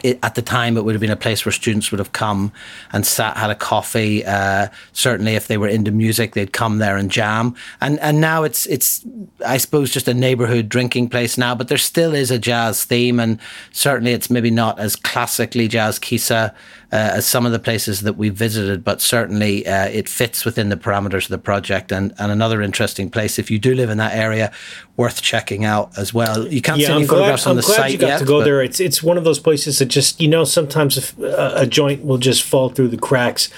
[0.03, 2.53] it, at the time, it would have been a place where students would have come
[2.93, 4.25] and sat, had a coffee.
[4.25, 7.55] Uh, certainly, if they were into music, they'd come there and jam.
[7.81, 9.05] And and now it's it's
[9.45, 13.21] I suppose just a neighborhood drinking place now, but there still is a jazz theme,
[13.21, 13.39] and
[13.73, 16.55] certainly it's maybe not as classically jazz kissa
[16.91, 20.77] as some of the places that we visited, but certainly uh, it fits within the
[20.77, 21.93] parameters of the project.
[21.93, 24.51] And, and another interesting place, if you do live in that area,
[24.97, 26.49] worth checking out as well.
[26.49, 28.07] You can't yeah, see any I'm photographs glad, on I'm the glad site you got
[28.07, 28.63] yet, to go there.
[28.63, 32.05] It's it's one of those places that just you know sometimes if, uh, a joint
[32.05, 33.49] will just fall through the cracks,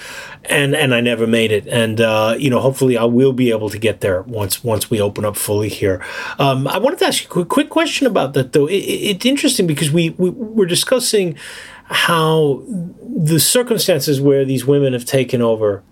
[0.45, 1.67] and and I never made it.
[1.67, 5.01] And uh, you know, hopefully, I will be able to get there once once we
[5.01, 6.03] open up fully here.
[6.37, 8.67] Um, I wanted to ask you a quick, quick question about that though.
[8.67, 11.37] It, it, it's interesting because we, we we're discussing
[11.91, 15.83] how the circumstances where these women have taken over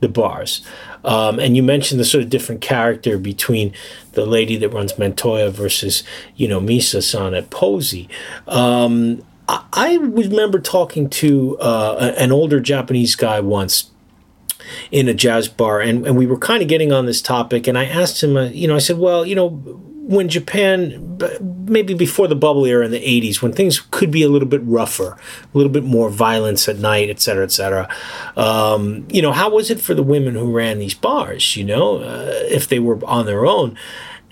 [0.00, 0.64] the bars.
[1.04, 3.72] Um, and you mentioned the sort of different character between
[4.12, 6.02] the lady that runs Mantoya versus,
[6.34, 8.08] you know, Misa san at Posy.
[8.46, 13.90] Um, I, I, remember talking to uh, an older Japanese guy once
[14.90, 17.66] in a jazz bar, and, and we were kind of getting on this topic.
[17.66, 19.48] And I asked him, uh, you know, I said, well, you know,
[20.06, 24.28] when Japan, maybe before the bubble era in the 80s, when things could be a
[24.28, 25.18] little bit rougher,
[25.52, 27.88] a little bit more violence at night, et cetera, et cetera,
[28.36, 31.96] um, you know, how was it for the women who ran these bars, you know,
[31.98, 33.76] uh, if they were on their own?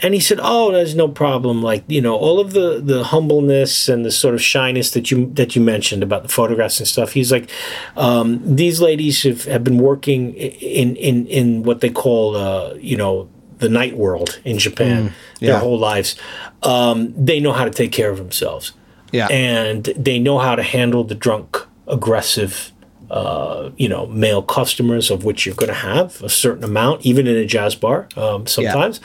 [0.00, 1.62] And he said, "Oh, there's no problem.
[1.62, 5.30] Like you know, all of the the humbleness and the sort of shyness that you
[5.34, 7.12] that you mentioned about the photographs and stuff.
[7.12, 7.48] He's like,
[7.96, 12.96] um, these ladies have, have been working in in in what they call, uh, you
[12.96, 15.52] know, the night world in Japan mm, yeah.
[15.52, 16.16] their whole lives.
[16.62, 18.72] Um, they know how to take care of themselves.
[19.12, 19.28] Yeah.
[19.28, 22.72] And they know how to handle the drunk, aggressive,
[23.10, 27.26] uh, you know, male customers, of which you're going to have a certain amount, even
[27.26, 29.00] in a jazz bar um, sometimes.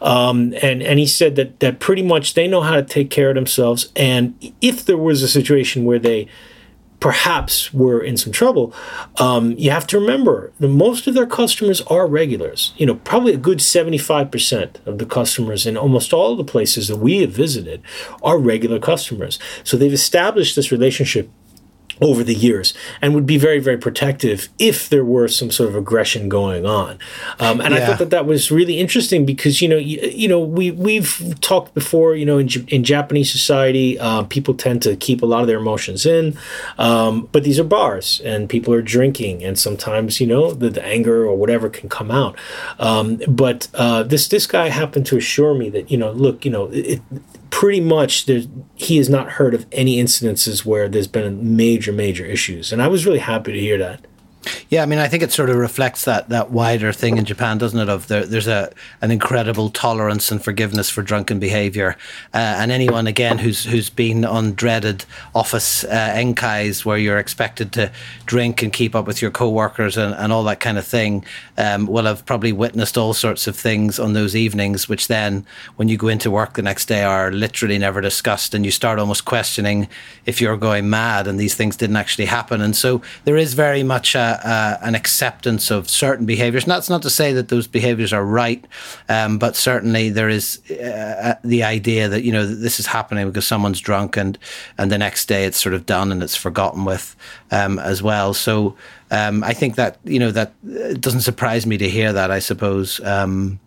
[0.00, 0.06] Yeah.
[0.28, 3.30] Um, and and he said that that pretty much they know how to take care
[3.30, 3.90] of themselves.
[3.96, 6.28] And if there was a situation where they
[7.00, 8.74] perhaps were in some trouble,
[9.18, 12.72] um, you have to remember that most of their customers are regulars.
[12.76, 16.98] You know, probably a good 75% of the customers in almost all the places that
[16.98, 17.82] we have visited
[18.22, 19.38] are regular customers.
[19.62, 21.30] So they've established this relationship
[22.00, 25.76] over the years and would be very very protective if there were some sort of
[25.76, 26.98] aggression going on
[27.40, 27.82] um, and yeah.
[27.82, 31.38] i thought that that was really interesting because you know you, you know we we've
[31.40, 35.40] talked before you know in, in japanese society uh, people tend to keep a lot
[35.40, 36.36] of their emotions in
[36.78, 40.84] um, but these are bars and people are drinking and sometimes you know the, the
[40.84, 42.36] anger or whatever can come out
[42.78, 46.50] um, but uh, this this guy happened to assure me that you know look you
[46.50, 47.00] know it,
[47.50, 48.26] pretty much
[48.74, 52.72] he has not heard of any incidences where there's been major major issues.
[52.72, 54.06] And i was really happy to hear that
[54.68, 57.58] yeah, I mean, I think it sort of reflects that that wider thing in Japan,
[57.58, 57.88] doesn't it?
[57.88, 61.96] Of there, there's a an incredible tolerance and forgiveness for drunken behaviour,
[62.34, 67.72] uh, and anyone again who's who's been on dreaded office uh, enkais where you're expected
[67.72, 67.90] to
[68.26, 71.24] drink and keep up with your co-workers and, and all that kind of thing,
[71.56, 75.44] um, will have probably witnessed all sorts of things on those evenings, which then,
[75.76, 78.98] when you go into work the next day, are literally never discussed, and you start
[78.98, 79.88] almost questioning
[80.26, 82.60] if you're going mad and these things didn't actually happen.
[82.60, 86.64] And so there is very much a uh, an acceptance of certain behaviors.
[86.64, 88.64] And that's not to say that those behaviors are right,
[89.08, 93.46] um, but certainly there is uh, the idea that you know this is happening because
[93.46, 94.38] someone's drunk, and
[94.76, 97.16] and the next day it's sort of done and it's forgotten with
[97.50, 98.34] um, as well.
[98.34, 98.76] So
[99.10, 102.30] um, I think that you know that it doesn't surprise me to hear that.
[102.30, 103.00] I suppose.
[103.00, 103.60] Um,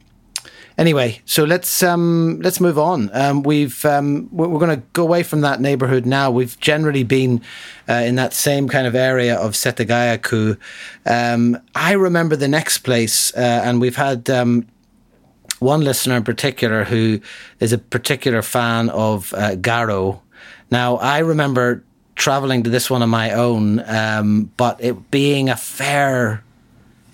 [0.82, 3.12] Anyway, so let's um, let's move on.
[3.14, 6.32] Um, we've um, we're, going to go away from that neighborhood now.
[6.32, 7.44] We've generally been
[7.88, 10.58] uh, in that same kind of area of Setagaya-ku.
[11.06, 14.66] Um, I remember the next place, uh, and we've had um,
[15.60, 17.22] one listener in particular who
[17.60, 20.22] is a particular fan of uh, Garo.
[20.72, 21.84] Now, I remember
[22.16, 26.44] traveling to this one on my own, um, but it being a fair,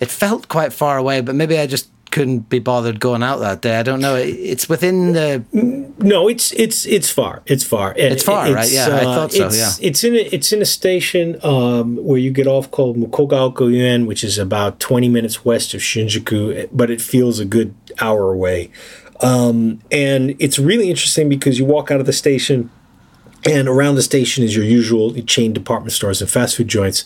[0.00, 3.60] it felt quite far away, but maybe I just couldn't be bothered going out that
[3.60, 3.78] day.
[3.78, 4.14] I don't know.
[4.14, 5.44] It's within the.
[5.52, 7.42] No, it's it's it's far.
[7.46, 7.94] It's far.
[7.96, 8.70] It's far, it's, right?
[8.70, 9.46] Yeah, uh, I thought so.
[9.46, 12.96] It's, yeah, it's in a, it's in a station um, where you get off called
[12.96, 18.32] Mukogaoka which is about twenty minutes west of Shinjuku, but it feels a good hour
[18.32, 18.70] away.
[19.20, 22.70] Um, and it's really interesting because you walk out of the station,
[23.44, 27.04] and around the station is your usual chain department stores and fast food joints.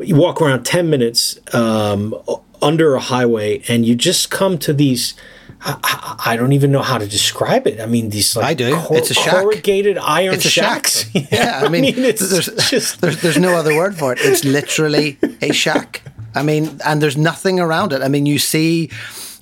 [0.00, 1.38] You walk around ten minutes.
[1.54, 2.14] Um,
[2.62, 5.14] under a highway and you just come to these
[5.60, 7.80] I, I, don't even know how to describe it.
[7.80, 8.76] I mean, these like I do.
[8.76, 9.42] Cor- it's a shack.
[9.42, 11.10] corrugated iron it's a shacks.
[11.10, 11.32] Shack.
[11.32, 14.18] yeah, I mean, I mean it's there's, just there's, there's no other word for it.
[14.22, 16.02] It's literally a shack.
[16.34, 18.02] I mean, and there's nothing around it.
[18.02, 18.90] I mean, you see.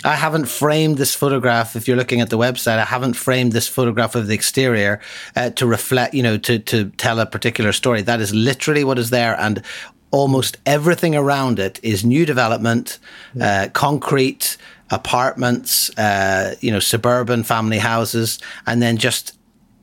[0.04, 1.74] I haven't framed this photograph.
[1.74, 5.00] If you're looking at the website, I haven't framed this photograph of the exterior
[5.34, 8.02] uh, to reflect, you know, to to tell a particular story.
[8.02, 9.62] That is literally what is there, and
[10.10, 12.98] almost everything around it is new development,
[13.40, 14.56] uh, concrete,
[14.90, 19.36] apartments, uh, you know, suburban family houses, and then just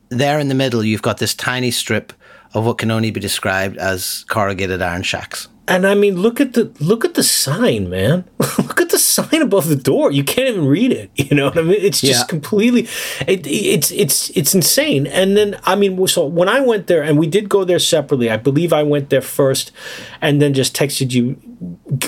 [0.08, 2.12] there in the middle, you've got this tiny strip
[2.54, 5.48] of what can only be described as corrugated iron shacks.
[5.66, 8.24] And I mean, look at the look at the sign, man.
[8.58, 10.12] look at the sign above the door.
[10.12, 11.10] You can't even read it.
[11.24, 11.80] You know what I mean?
[11.80, 12.26] It's just yeah.
[12.26, 12.82] completely.
[13.26, 15.06] It, it's it's it's insane.
[15.06, 18.28] And then I mean, so when I went there, and we did go there separately.
[18.28, 19.72] I believe I went there first,
[20.20, 21.40] and then just texted you,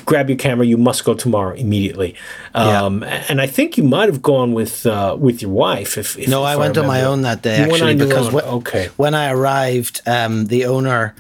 [0.05, 0.67] grab your camera.
[0.67, 2.15] You must go tomorrow immediately.
[2.55, 3.25] Um, yeah.
[3.29, 5.99] And I think you might have gone with uh, with your wife.
[5.99, 8.33] If, if no, if I, I went on my own that day you actually because
[8.33, 8.89] when, okay.
[8.97, 11.15] when I arrived, um, the owner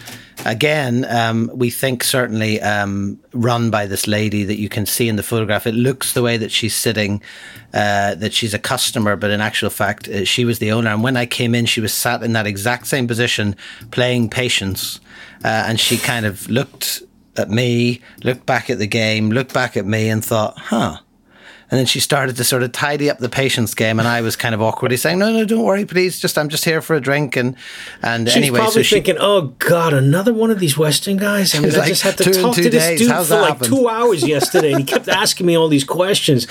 [0.44, 5.16] again, um, we think certainly um, run by this lady that you can see in
[5.16, 5.66] the photograph.
[5.66, 7.22] It looks the way that she's sitting,
[7.72, 10.90] uh, that she's a customer, but in actual fact, uh, she was the owner.
[10.90, 13.56] And when I came in, she was sat in that exact same position,
[13.90, 15.00] playing patience.
[15.44, 17.02] Uh, and she kind of looked
[17.38, 20.98] at me, looked back at the game, looked back at me, and thought, huh
[21.70, 24.36] and then she started to sort of tidy up the patience game, and I was
[24.36, 26.20] kind of awkwardly saying, "No, no, don't worry, please.
[26.20, 27.56] Just I'm just here for a drink." And
[28.02, 31.58] and She's anyway, probably so thinking, "Oh God, another one of these Western guys." I,
[31.58, 32.98] mean, I like, just had to talk to this days.
[33.00, 33.66] dude for like happened?
[33.66, 36.48] two hours yesterday, and he kept asking me all these questions.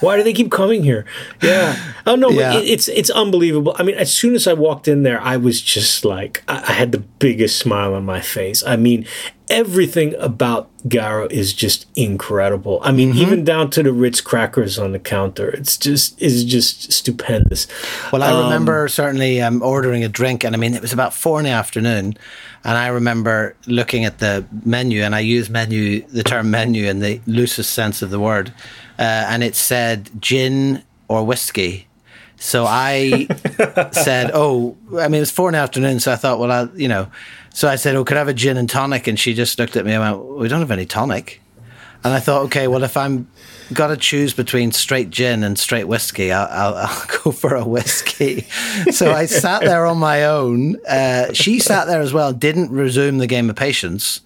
[0.00, 1.06] Why do they keep coming here?
[1.42, 1.74] Yeah.
[2.06, 2.58] Oh no, yeah.
[2.58, 3.74] It, it's it's unbelievable.
[3.78, 6.72] I mean, as soon as I walked in there, I was just like, I, I
[6.72, 8.62] had the biggest smile on my face.
[8.64, 9.06] I mean,
[9.50, 12.78] everything about Garo is just incredible.
[12.82, 13.18] I mean, mm-hmm.
[13.18, 17.66] even down to the Ritz crackers on the counter, it's just is just stupendous.
[18.12, 21.14] Well, I um, remember certainly um, ordering a drink, and I mean, it was about
[21.14, 22.16] four in the afternoon,
[22.64, 27.00] and I remember looking at the menu, and I use menu the term menu in
[27.00, 28.52] the loosest sense of the word,
[28.98, 31.87] uh, and it said gin or whiskey.
[32.38, 33.26] So I
[33.92, 36.68] said, "Oh, I mean, it was four in the afternoon." So I thought, well, I,
[36.76, 37.10] you know,
[37.52, 39.76] so I said, "Oh, could I have a gin and tonic?" And she just looked
[39.76, 41.40] at me and went, "We don't have any tonic."
[42.04, 43.28] And I thought, okay, well, if I'm
[43.72, 47.64] got to choose between straight gin and straight whiskey, I'll, I'll, I'll go for a
[47.64, 48.42] whiskey.
[48.90, 50.76] so I sat there on my own.
[50.86, 54.20] Uh, she sat there as well, didn't resume the game of patience.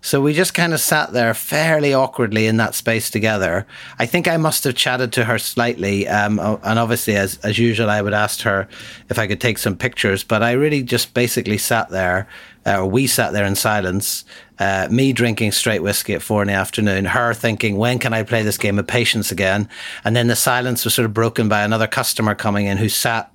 [0.00, 3.66] So we just kind of sat there fairly awkwardly in that space together.
[3.98, 6.06] I think I must have chatted to her slightly.
[6.06, 8.68] Um, and obviously, as, as usual, I would ask her
[9.10, 10.22] if I could take some pictures.
[10.22, 12.28] But I really just basically sat there
[12.68, 14.24] uh, we sat there in silence,
[14.58, 18.22] uh, me drinking straight whiskey at four in the afternoon, her thinking, when can I
[18.22, 19.68] play this game of patience again?
[20.04, 23.32] And then the silence was sort of broken by another customer coming in who sat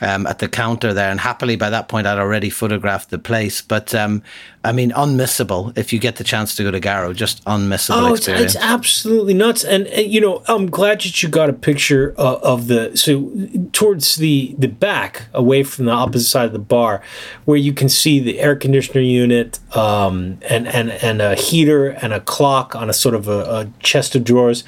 [0.00, 1.10] um, at the counter there.
[1.10, 3.62] And happily, by that point, I'd already photographed the place.
[3.62, 4.22] But um,
[4.64, 8.14] I mean, unmissable if you get the chance to go to Garo, just unmissable oh,
[8.14, 8.46] experience.
[8.46, 9.64] It's, it's absolutely nuts.
[9.64, 13.30] And, and, you know, I'm glad that you got a picture uh, of the so
[13.72, 17.02] towards the the back, away from the opposite side of the bar,
[17.44, 22.12] where you can see the air conditioner unit um, and and and a heater and
[22.12, 24.64] a clock on a sort of a, a chest of drawers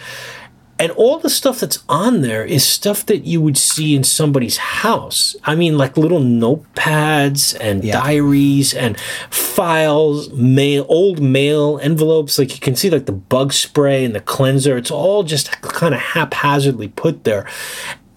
[0.78, 4.58] and all the stuff that's on there is stuff that you would see in somebody's
[4.58, 5.34] house.
[5.44, 8.00] I mean, like little notepads and yeah.
[8.00, 9.00] diaries and
[9.30, 12.38] files, mail, old mail envelopes.
[12.38, 14.76] Like you can see, like the bug spray and the cleanser.
[14.76, 17.48] It's all just kind of haphazardly put there.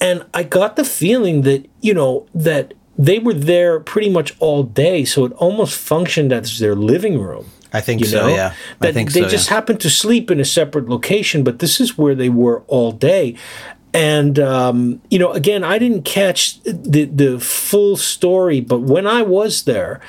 [0.01, 4.63] And I got the feeling that, you know, that they were there pretty much all
[4.63, 5.05] day.
[5.05, 7.49] So it almost functioned as their living room.
[7.71, 8.27] I think so.
[8.27, 8.27] Know?
[8.27, 9.55] Yeah, that I think they so, just yeah.
[9.55, 13.35] happened to sleep in a separate location, but this is where they were all day.
[13.93, 19.23] And um, you know, again, I didn't catch the the full story, but when I
[19.23, 19.99] was there,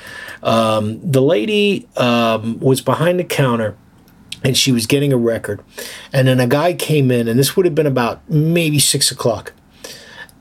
[0.43, 3.75] um, the lady um, was behind the counter
[4.43, 5.63] and she was getting a record.
[6.13, 9.53] And then a guy came in, and this would have been about maybe six o'clock.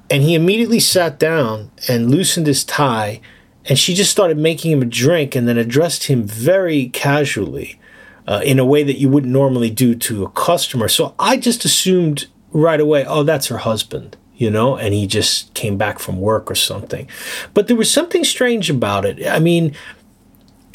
[0.08, 3.20] And he immediately sat down and loosened his tie
[3.66, 7.78] and she just started making him a drink and then addressed him very casually
[8.26, 10.88] uh, in a way that you wouldn't normally do to a customer.
[10.88, 15.52] So I just assumed right away, oh, that's her husband, you know, and he just
[15.54, 17.08] came back from work or something.
[17.54, 19.26] But there was something strange about it.
[19.26, 19.74] I mean,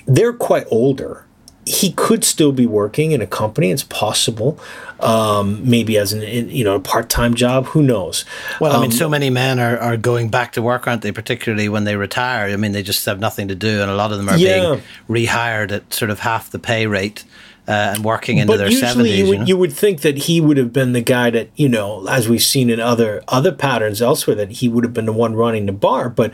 [0.06, 1.25] they're quite older.
[1.66, 3.72] He could still be working in a company.
[3.72, 4.60] It's possible,
[5.00, 7.66] um, maybe as an you know a part time job.
[7.68, 8.24] Who knows?
[8.62, 11.12] Well, I mean, Um, so many men are, are going back to work, aren't they?
[11.12, 12.54] Particularly when they retire.
[12.54, 14.76] I mean, they just have nothing to do, and a lot of them are Yeah.
[14.76, 14.82] being
[15.28, 17.24] rehired at sort of half the pay rate
[17.68, 19.18] uh, and working into but their seventies.
[19.18, 19.46] you You, would, know?
[19.46, 22.44] you would think that he would have been the guy that you know as we've
[22.44, 25.72] seen in other other patterns elsewhere that he would have been the one running the
[25.72, 26.32] bar but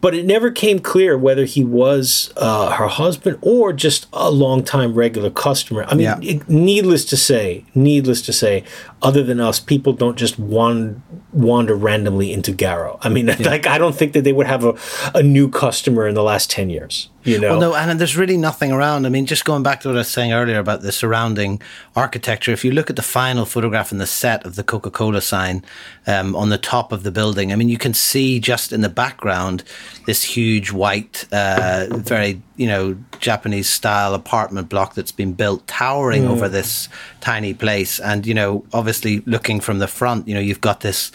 [0.00, 4.94] but it never came clear whether he was uh, her husband or just a longtime
[4.94, 6.18] regular customer i mean Yeah.
[6.22, 8.62] it- needless to say needless to say
[9.02, 11.02] other than us people don't just wan-
[11.32, 12.98] wander randomly into Garo.
[13.02, 14.74] i mean like i don't think that they would have a,
[15.14, 18.36] a new customer in the last 10 years you know Well, no, and there's really
[18.36, 19.06] nothing around.
[19.06, 21.60] I mean, just going back to what I was saying earlier about the surrounding
[21.96, 25.20] architecture, if you look at the final photograph in the set of the Coca Cola
[25.20, 25.64] sign
[26.06, 28.88] um, on the top of the building, I mean, you can see just in the
[28.88, 29.64] background
[30.06, 36.26] this huge white, uh, very, you know, Japanese style apartment block that's been built towering
[36.26, 36.88] over this
[37.20, 38.00] tiny place.
[38.00, 41.12] And, you know, obviously looking from the front, you know, you've got this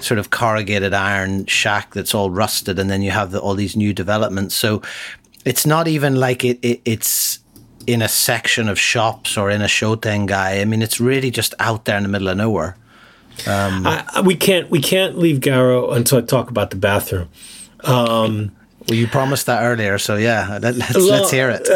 [0.00, 3.76] sort of corrugated iron shack that's all rusted, and then you have the, all these
[3.76, 4.54] new developments.
[4.54, 4.82] So,
[5.46, 7.38] it's not even like it, it it's
[7.86, 10.60] in a section of shops or in a shotengai.
[10.60, 12.76] I mean, it's really just out there in the middle of nowhere.
[13.46, 17.28] I, I- we can't we can't leave Garo until I talk about the bathroom
[18.88, 21.66] Well, you promised that earlier, so yeah, let, let's let's hear it.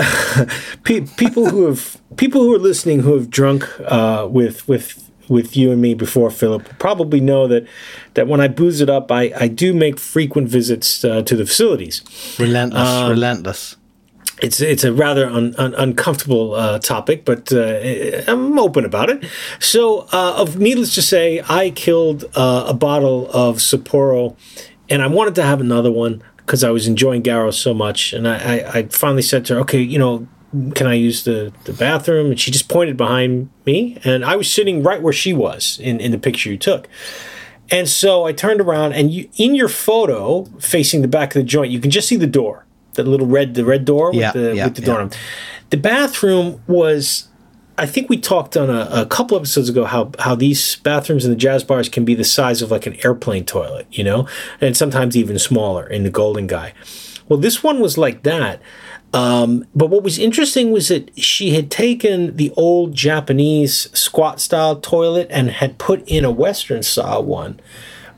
[1.16, 5.70] People who have people who are listening who have drunk uh, with with with you
[5.72, 7.62] and me before Philip probably know that
[8.14, 11.46] that when I booze it up, I, I do make frequent visits uh, to the
[11.46, 12.02] facilities.
[12.38, 13.76] Relentless, Um, relentless.
[14.42, 19.24] It's it's a rather un, un, uncomfortable uh, topic, but uh, I'm open about it.
[19.58, 24.34] So, uh, of needless to say, I killed uh, a bottle of Sapporo,
[24.88, 28.14] and I wanted to have another one because I was enjoying Garo so much.
[28.14, 30.26] And I, I, I finally said to her, "Okay, you know,
[30.74, 34.52] can I use the, the bathroom?" And she just pointed behind me, and I was
[34.52, 36.88] sitting right where she was in, in the picture you took.
[37.70, 41.46] And so I turned around, and you, in your photo, facing the back of the
[41.46, 44.32] joint, you can just see the door, the little red, the red door with Yeah,
[44.32, 45.08] the yeah, with the yeah.
[45.70, 47.28] The bathroom was.
[47.78, 51.30] I think we talked on a, a couple episodes ago how how these bathrooms in
[51.30, 54.28] the jazz bars can be the size of like an airplane toilet, you know,
[54.60, 56.74] and sometimes even smaller in the Golden Gai.
[57.28, 58.60] Well, this one was like that.
[59.12, 64.76] Um, but what was interesting was that she had taken the old Japanese squat style
[64.76, 67.60] toilet and had put in a Western style one,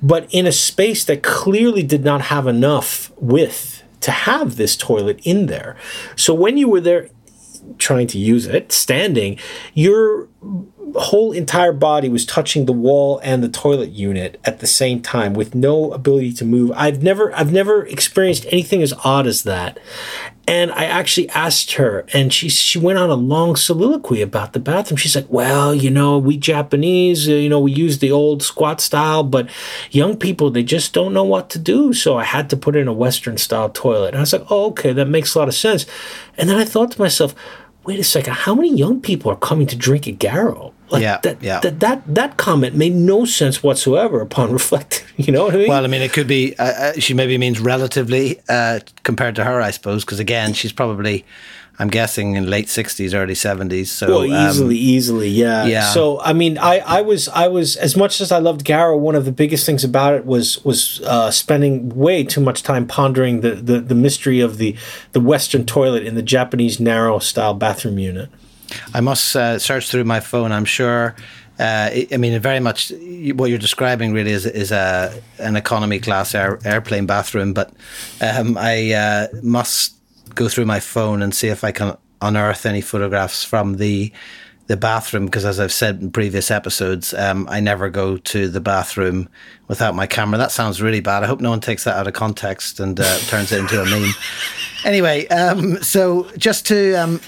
[0.03, 5.21] but in a space that clearly did not have enough width to have this toilet
[5.25, 5.77] in there.
[6.17, 7.09] So when you were there
[7.79, 9.39] trying to use it, standing,
[9.73, 10.29] your
[10.97, 15.33] whole entire body was touching the wall and the toilet unit at the same time
[15.33, 16.73] with no ability to move.
[16.75, 19.79] I've never I've never experienced anything as odd as that.
[20.49, 24.59] And I actually asked her, and she she went on a long soliloquy about the
[24.59, 24.97] bathroom.
[24.97, 29.23] She's like, "Well, you know, we Japanese, you know, we use the old squat style,
[29.23, 29.49] but
[29.93, 31.93] young people they just don't know what to do.
[31.93, 34.67] So I had to put in a Western style toilet." And I was like, "Oh,
[34.71, 35.87] okay, that makes a lot of sense."
[36.37, 37.37] And then I thought to myself,
[37.85, 41.19] "Wait a second, how many young people are coming to drink at Garo?" Like Yeah,
[41.23, 41.61] that, yeah.
[41.61, 45.07] that that that comment made no sense whatsoever upon reflecting.
[45.17, 45.69] You know what I mean?
[45.69, 46.57] Well, I mean, it could be.
[46.59, 50.73] Uh, uh, she maybe means relatively uh, compared to her, I suppose, because again, she's
[50.73, 51.25] probably,
[51.79, 53.91] I'm guessing, in late sixties, early seventies.
[53.91, 55.65] So Well, um, easily, easily, yeah.
[55.65, 55.93] yeah.
[55.93, 59.15] So, I mean, I, I was, I was, as much as I loved Garo, one
[59.15, 63.41] of the biggest things about it was, was uh, spending way too much time pondering
[63.41, 64.77] the, the, the mystery of the,
[65.13, 68.29] the Western toilet in the Japanese narrow style bathroom unit.
[68.95, 70.53] I must uh, search through my phone.
[70.53, 71.15] I'm sure.
[71.59, 72.93] Uh, I mean, very much
[73.35, 77.53] what you're describing really is is a an economy class air, airplane bathroom.
[77.53, 77.73] But
[78.21, 79.95] um, I uh, must
[80.35, 84.13] go through my phone and see if I can unearth any photographs from the
[84.69, 88.61] the bathroom because, as I've said in previous episodes, um, I never go to the
[88.61, 89.29] bathroom
[89.69, 90.39] without my camera.
[90.39, 91.23] That sounds really bad.
[91.23, 93.85] I hope no one takes that out of context and uh, turns it into a
[93.85, 94.13] meme.
[94.85, 97.21] Anyway, um, so just to um,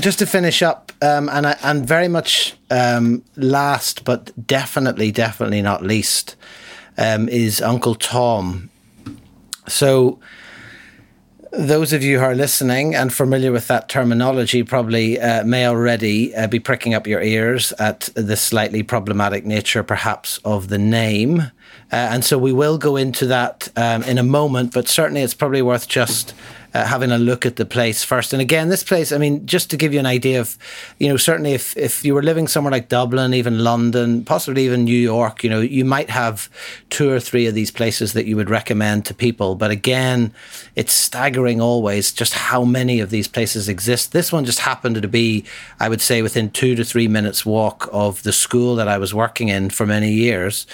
[0.00, 5.62] just to finish up, um, and I, and very much um, last, but definitely, definitely
[5.62, 6.36] not least,
[6.98, 8.70] um, is Uncle Tom.
[9.68, 10.18] So,
[11.52, 16.34] those of you who are listening and familiar with that terminology probably uh, may already
[16.34, 21.40] uh, be pricking up your ears at the slightly problematic nature, perhaps, of the name.
[21.40, 25.34] Uh, and so we will go into that um, in a moment, but certainly it's
[25.34, 26.34] probably worth just
[26.76, 28.32] uh, having a look at the place first.
[28.32, 30.58] And again, this place, I mean, just to give you an idea of,
[30.98, 34.84] you know, certainly if, if you were living somewhere like Dublin, even London, possibly even
[34.84, 36.50] New York, you know, you might have
[36.90, 39.54] two or three of these places that you would recommend to people.
[39.54, 40.34] But again,
[40.74, 44.12] it's staggering always just how many of these places exist.
[44.12, 45.44] This one just happened to be,
[45.80, 49.14] I would say, within two to three minutes walk of the school that I was
[49.14, 50.66] working in for many years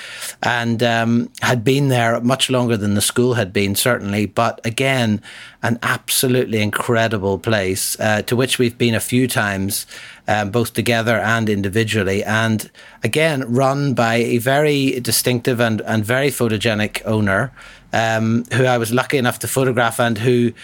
[0.43, 4.27] and um, had been there much longer than the school had been, certainly.
[4.27, 5.23] But again,
[5.63, 9.87] an absolutely incredible place uh, to which we've been a few times,
[10.27, 12.25] um, both together and individually.
[12.25, 12.69] And
[13.05, 17.53] again, run by a very distinctive and, and very photogenic owner.
[17.95, 20.55] Um, who I was lucky enough to photograph and who,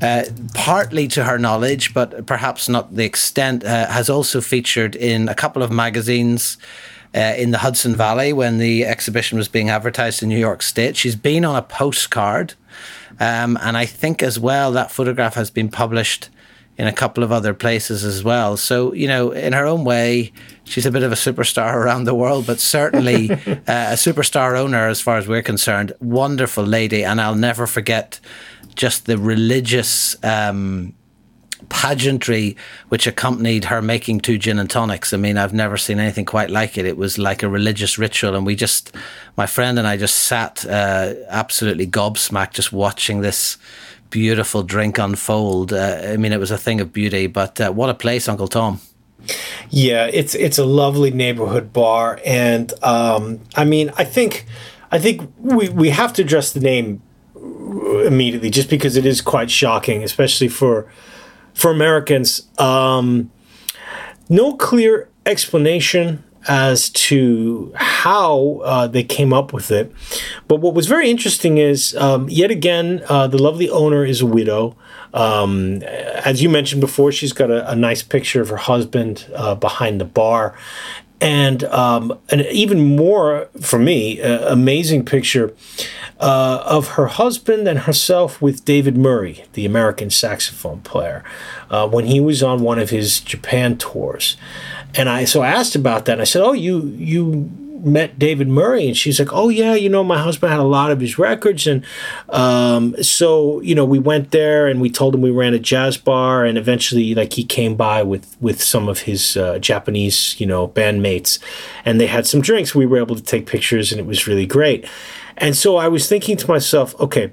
[0.00, 0.22] uh,
[0.54, 5.34] partly to her knowledge, but perhaps not the extent, uh, has also featured in a
[5.34, 6.56] couple of magazines.
[7.14, 10.94] Uh, in the Hudson Valley, when the exhibition was being advertised in New York State,
[10.94, 12.54] she's been on a postcard
[13.20, 16.30] um, and I think as well that photograph has been published
[16.78, 18.56] in a couple of other places as well.
[18.56, 22.14] So, you know, in her own way, she's a bit of a superstar around the
[22.14, 25.92] world, but certainly uh, a superstar owner as far as we're concerned.
[26.00, 27.02] Wonderful lady.
[27.02, 28.20] And I'll never forget
[28.76, 30.94] just the religious um,
[31.68, 32.56] pageantry
[32.88, 35.12] which accompanied her making two gin and tonics.
[35.12, 36.86] I mean, I've never seen anything quite like it.
[36.86, 38.94] It was like a religious ritual, and we just,
[39.36, 43.58] my friend and I, just sat uh, absolutely gobsmacked, just watching this
[44.10, 45.72] beautiful drink unfold.
[45.72, 47.26] Uh, I mean, it was a thing of beauty.
[47.26, 48.80] But uh, what a place, Uncle Tom.
[49.70, 54.46] Yeah, it's it's a lovely neighborhood bar, and um, I mean, I think
[54.90, 57.02] I think we we have to address the name
[58.06, 60.90] immediately, just because it is quite shocking, especially for
[61.58, 62.46] for Americans.
[62.56, 63.30] Um,
[64.28, 69.92] no clear explanation as to how uh, they came up with it.
[70.46, 74.26] But what was very interesting is, um, yet again, uh, the lovely owner is a
[74.26, 74.76] widow.
[75.12, 79.56] Um, as you mentioned before, she's got a, a nice picture of her husband uh,
[79.56, 80.56] behind the bar.
[81.20, 85.52] And um, an even more, for me, uh, amazing picture
[86.20, 91.24] uh, of her husband and herself with David Murray, the American saxophone player,
[91.70, 94.36] uh, when he was on one of his Japan tours.
[94.94, 96.12] And I so I asked about that.
[96.12, 99.88] And I said, "Oh, you you met David Murray, and she's like, "Oh yeah, you
[99.88, 101.84] know, my husband had a lot of his records, and
[102.28, 105.96] um, so you know, we went there and we told him we ran a jazz
[105.96, 110.46] bar, and eventually, like, he came by with with some of his uh, Japanese, you
[110.46, 111.38] know, bandmates,
[111.84, 112.74] and they had some drinks.
[112.74, 114.88] We were able to take pictures, and it was really great.
[115.36, 117.32] And so I was thinking to myself, okay,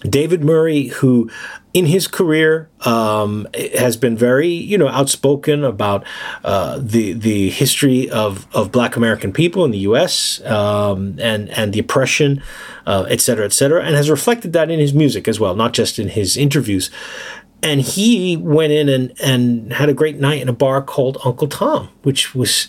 [0.00, 1.30] David Murray, who
[1.76, 3.46] in his career um,
[3.76, 6.06] has been very, you know, outspoken about
[6.42, 10.40] uh, the the history of, of Black American people in the U.S.
[10.46, 12.42] Um, and and the oppression,
[12.86, 15.74] uh, et cetera, et cetera, and has reflected that in his music as well, not
[15.74, 16.90] just in his interviews.
[17.62, 21.48] And he went in and, and had a great night in a bar called Uncle
[21.48, 22.68] Tom, which was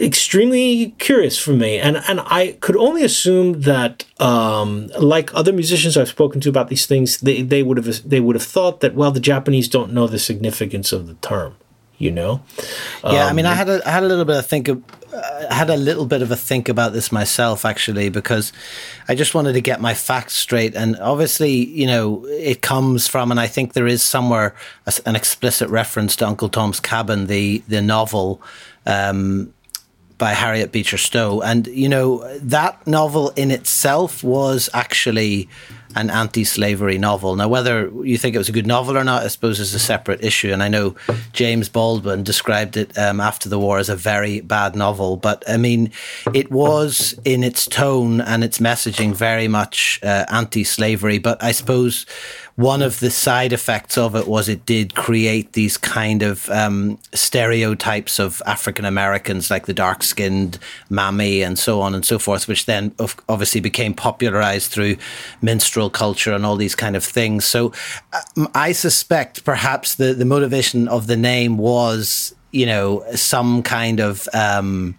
[0.00, 5.96] extremely curious for me, and and I could only assume that, um, like other musicians
[5.96, 8.94] I've spoken to about these things, they, they would have they would have thought that
[8.94, 11.56] well, the Japanese don't know the significance of the term,
[11.98, 12.42] you know.
[13.02, 14.82] Yeah, um, I mean, I had a I had a little bit of think of,
[15.12, 18.52] uh, had a little bit of a think about this myself actually because
[19.08, 23.30] I just wanted to get my facts straight, and obviously, you know, it comes from,
[23.30, 24.54] and I think there is somewhere
[25.06, 28.40] an explicit reference to Uncle Tom's Cabin, the the novel.
[28.86, 29.54] Um,
[30.18, 31.40] by Harriet Beecher Stowe.
[31.40, 35.48] And, you know, that novel in itself was actually
[35.96, 37.36] an anti slavery novel.
[37.36, 39.78] Now, whether you think it was a good novel or not, I suppose is a
[39.78, 40.52] separate issue.
[40.52, 40.96] And I know
[41.32, 45.16] James Baldwin described it um, after the war as a very bad novel.
[45.16, 45.92] But I mean,
[46.32, 51.18] it was in its tone and its messaging very much uh, anti slavery.
[51.18, 52.06] But I suppose
[52.56, 56.98] one of the side effects of it was it did create these kind of um,
[57.12, 62.46] stereotypes of African Americans, like the dark skinned mammy and so on and so forth,
[62.46, 62.94] which then
[63.28, 64.96] obviously became popularized through
[65.42, 67.44] minstrel culture and all these kind of things.
[67.44, 67.72] So
[68.36, 73.98] um, I suspect perhaps the, the motivation of the name was, you know, some kind
[73.98, 74.96] of um,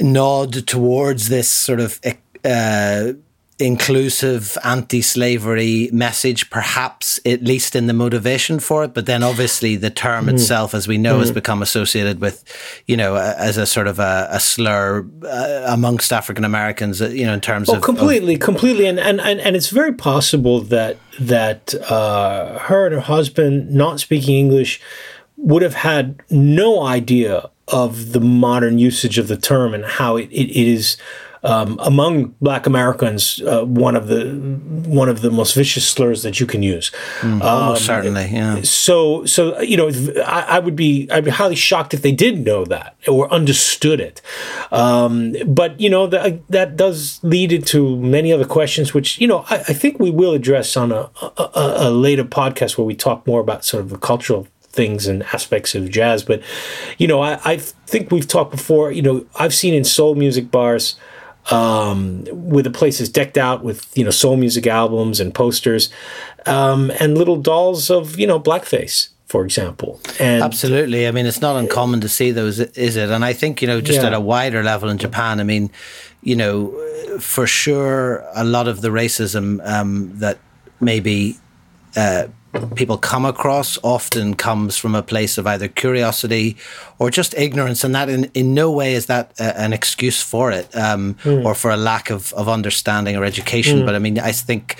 [0.00, 2.00] nod towards this sort of.
[2.42, 3.12] Uh,
[3.58, 9.88] inclusive anti-slavery message perhaps at least in the motivation for it but then obviously the
[9.88, 10.34] term mm.
[10.34, 11.20] itself as we know mm.
[11.20, 12.44] has become associated with
[12.86, 17.24] you know as a sort of a, a slur uh, amongst african americans uh, you
[17.24, 20.60] know in terms well, of completely of, completely and, and and and it's very possible
[20.60, 24.82] that that uh, her and her husband not speaking english
[25.38, 30.28] would have had no idea of the modern usage of the term and how it,
[30.30, 30.98] it, it is
[31.46, 34.34] um, among Black Americans uh, one of the
[34.84, 36.90] one of the most vicious slurs that you can use.
[37.20, 38.60] Mm, um, certainly, yeah.
[38.62, 39.88] So so you know
[40.26, 44.00] I, I, would be I'd be highly shocked if they did know that or understood
[44.00, 44.20] it.
[44.72, 49.44] Um, but you know that that does lead into many other questions, which you know
[49.48, 53.24] I, I think we will address on a, a, a later podcast where we talk
[53.24, 56.22] more about sort of the cultural things and aspects of jazz.
[56.22, 56.42] But,
[56.98, 60.50] you know, I, I think we've talked before, you know, I've seen in soul music
[60.50, 60.96] bars
[61.50, 65.90] um, where the places decked out with, you know, soul music albums and posters
[66.46, 70.00] um, and little dolls of, you know, blackface for example.
[70.20, 71.06] And Absolutely.
[71.06, 73.10] I mean, it's not uncommon to see those, is it?
[73.10, 74.06] And I think, you know, just yeah.
[74.06, 75.70] at a wider level in Japan, I mean,
[76.22, 76.70] you know,
[77.18, 80.38] for sure, a lot of the racism um, that
[80.80, 81.36] maybe
[81.96, 82.28] uh,
[82.74, 86.56] people come across often comes from a place of either curiosity
[86.98, 90.50] or just ignorance, and that in, in no way is that a, an excuse for
[90.50, 91.44] it um, mm.
[91.44, 93.80] or for a lack of, of understanding or education.
[93.80, 93.86] Mm.
[93.86, 94.76] But I mean, I think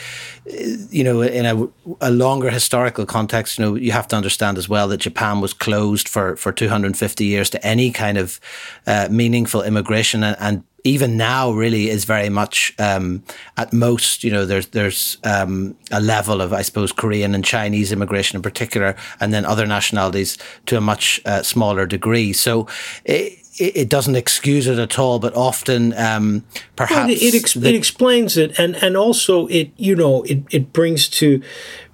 [0.90, 1.68] you know, in a,
[2.00, 5.52] a, longer historical context, you know, you have to understand as well that Japan was
[5.52, 8.40] closed for, for 250 years to any kind of
[8.86, 10.22] uh, meaningful immigration.
[10.22, 13.24] And, and even now really is very much um,
[13.56, 17.90] at most you know there's there's um, a level of I suppose Korean and Chinese
[17.90, 22.32] immigration in particular and then other nationalities to a much uh, smaller degree.
[22.32, 22.68] So
[23.04, 26.44] it, it doesn't excuse it at all, but often um,
[26.76, 30.42] perhaps it, it, ex- the- it, explains it, and and also it you know it,
[30.50, 31.42] it brings to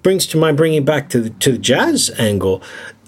[0.01, 2.61] brings to mind bringing back to the, to the jazz angle.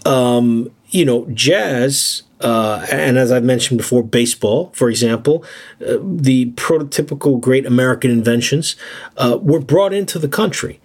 [0.05, 5.43] Um, you know, jazz uh, and as I've mentioned before, baseball, for example,
[5.81, 8.75] uh, the prototypical great American inventions
[9.17, 10.79] uh, were brought into the country.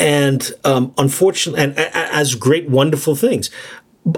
[0.00, 3.50] And um, unfortunately, and as great, wonderful things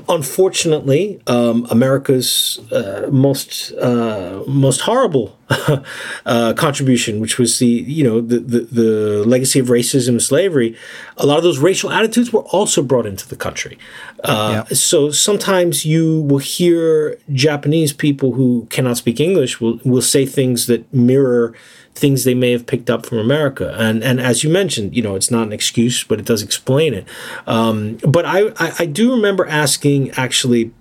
[0.09, 5.37] unfortunately, um, America's uh, most uh, most horrible
[6.27, 10.77] uh, contribution, which was the you know the, the, the legacy of racism and slavery,
[11.17, 13.79] a lot of those racial attitudes were also brought into the country.
[14.23, 14.75] Uh, yeah.
[14.75, 20.67] So sometimes you will hear Japanese people who cannot speak English will will say things
[20.67, 21.55] that mirror
[22.01, 23.75] things they may have picked up from America.
[23.79, 26.95] And and as you mentioned, you know, it's not an excuse, but it does explain
[26.95, 27.07] it.
[27.47, 30.73] Um, but I, I, I do remember asking actually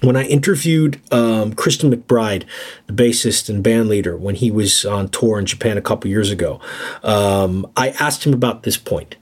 [0.00, 2.44] when I interviewed um, Christian McBride,
[2.86, 6.30] the bassist and band leader, when he was on tour in Japan a couple years
[6.30, 6.60] ago,
[7.04, 9.16] um, I asked him about this point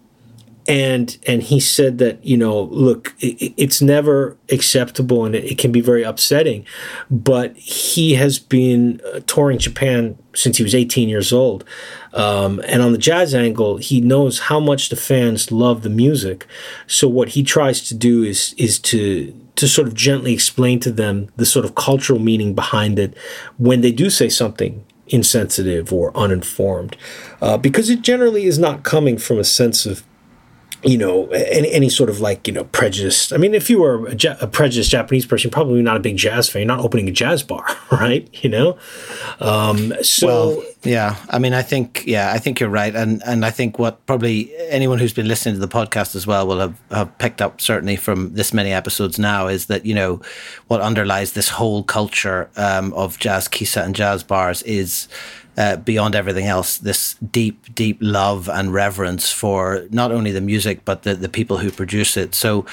[0.69, 5.59] and and he said that you know look it, it's never acceptable and it, it,
[5.59, 6.65] can be very upsetting
[7.11, 11.65] but he has been uh, touring japan since he was 18 years old.
[12.13, 16.47] Um, and on the jazz angle he knows how much the fans love the music.
[16.87, 20.91] So what he tries to do is is to to sort of gently explain to
[20.91, 23.17] them the sort of cultural meaning behind it
[23.59, 26.97] when they do say something insensitive or uninformed
[27.43, 30.05] uh, because it generally is not coming from a sense of
[30.83, 33.33] you know, any, any sort of like, you know, prejudice.
[33.33, 36.49] I mean, if you were a, a, prejudiced Japanese person, probably not a big jazz
[36.49, 36.63] fan.
[36.63, 38.29] You're not opening a jazz bar, right?
[38.43, 38.79] You know?
[39.41, 40.27] Um, so.
[40.27, 41.17] Well, yeah.
[41.29, 42.95] I mean, I think, yeah, I think you're right.
[42.95, 46.47] And, and I think what probably anyone who's been listening to the podcast as well
[46.47, 50.23] will have, have picked up, certainly from this many episodes now, is that, you know,
[50.69, 55.09] what underlies this whole culture um, of jazz kisa and jazz bars is
[55.61, 60.87] uh, beyond everything else, this deep, deep love and reverence for not only the music
[60.87, 62.35] but the, the people who produce it.
[62.35, 62.65] So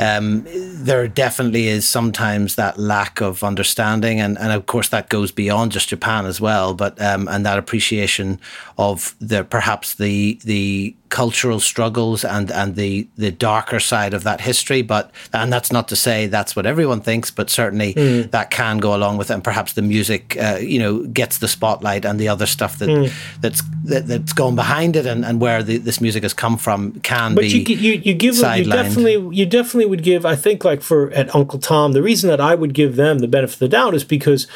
[0.00, 5.30] um, there definitely is sometimes that lack of understanding, and, and of course that goes
[5.30, 6.74] beyond just Japan as well.
[6.74, 8.40] But um, and that appreciation
[8.76, 14.40] of the perhaps the the cultural struggles and and the the darker side of that
[14.40, 18.30] history but and that's not to say that's what everyone thinks but certainly mm.
[18.30, 21.46] that can go along with it and perhaps the music uh, you know gets the
[21.46, 23.12] spotlight and the other stuff that mm.
[23.42, 26.92] that's that, that's gone behind it and, and where the, this music has come from
[27.00, 30.64] can but be you, you, you give you definitely you definitely would give I think
[30.64, 33.58] like for at Uncle Tom the reason that I would give them the benefit of
[33.58, 34.46] the doubt is because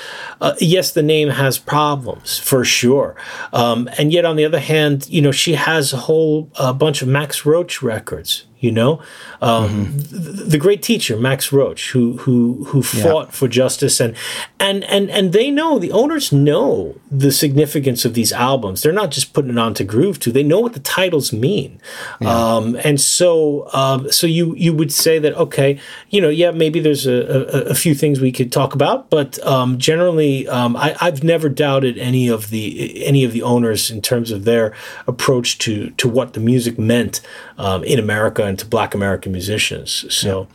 [0.40, 3.14] uh, yes the name has problems for sure
[3.52, 7.02] um, and yet on the other hand you know she has a whole a bunch
[7.02, 9.02] of Max Roach records you know,
[9.42, 10.48] um, mm-hmm.
[10.48, 13.30] the, great teacher Max Roach, who who who fought yeah.
[13.32, 14.16] for justice, and
[14.58, 18.82] and and and they know the owners know the significance of these albums.
[18.82, 21.80] They're not just putting it on to groove to; they know what the titles mean.
[22.18, 22.30] Yeah.
[22.30, 25.78] Um, and so, um, so you you would say that okay,
[26.08, 29.38] you know, yeah, maybe there's a, a, a few things we could talk about, but
[29.44, 34.00] um, generally, um, I, I've never doubted any of the any of the owners in
[34.00, 34.74] terms of their
[35.06, 37.20] approach to to what the music meant
[37.58, 40.06] um, in America and to Black American musicians.
[40.14, 40.48] So,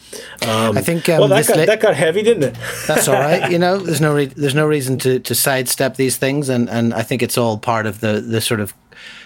[0.47, 2.55] um, I think um, well, that got, li- that got heavy, didn't it?
[2.87, 3.51] That's all right.
[3.51, 6.93] You know, there's no re- there's no reason to, to sidestep these things, and, and
[6.93, 8.73] I think it's all part of the the sort of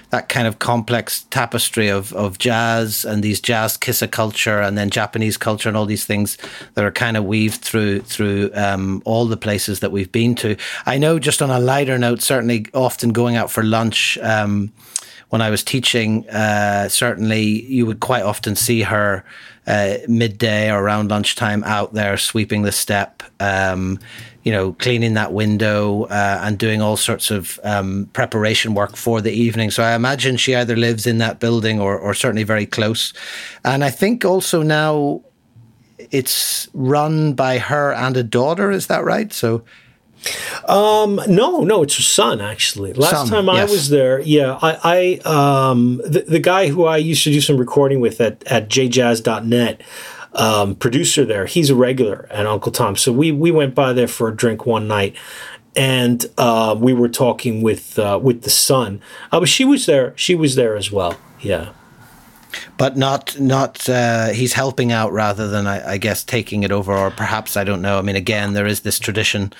[0.09, 4.89] that kind of complex tapestry of, of jazz and these jazz kissa culture and then
[4.89, 6.37] Japanese culture and all these things
[6.75, 10.55] that are kind of weaved through through um, all the places that we've been to.
[10.85, 14.17] I know just on a lighter note, certainly often going out for lunch.
[14.21, 14.71] Um,
[15.35, 19.25] when I was teaching, uh, certainly you would quite often see her
[19.67, 23.99] uh, midday or around lunchtime out there sweeping the step, um,
[24.43, 29.19] you know, cleaning that window uh, and doing all sorts of um, preparation work for
[29.19, 29.71] the evening.
[29.71, 33.11] So I imagine she either lives in that building or, or certainly very close.
[33.65, 35.21] And I think also now
[36.11, 38.71] it's run by her and a daughter.
[38.71, 39.33] Is that right?
[39.33, 39.65] So
[40.67, 42.93] Um, no, no, it's her son actually.
[42.93, 43.71] Last Son, time I yes.
[43.71, 47.57] was there, yeah, I, I um, the, the guy who I used to do some
[47.57, 49.81] recording with at at jjazz.net,
[50.33, 52.95] um, producer there, he's a regular at Uncle Tom.
[52.95, 55.15] So we we went by there for a drink one night,
[55.75, 59.01] and uh, we were talking with uh, with the son.
[59.31, 60.13] Uh, but she was there.
[60.15, 61.17] She was there as well.
[61.39, 61.69] Yeah.
[62.77, 66.93] But not not uh, he's helping out rather than I, I guess taking it over
[66.95, 67.97] or perhaps I don't know.
[67.97, 69.53] I mean, again, there is this tradition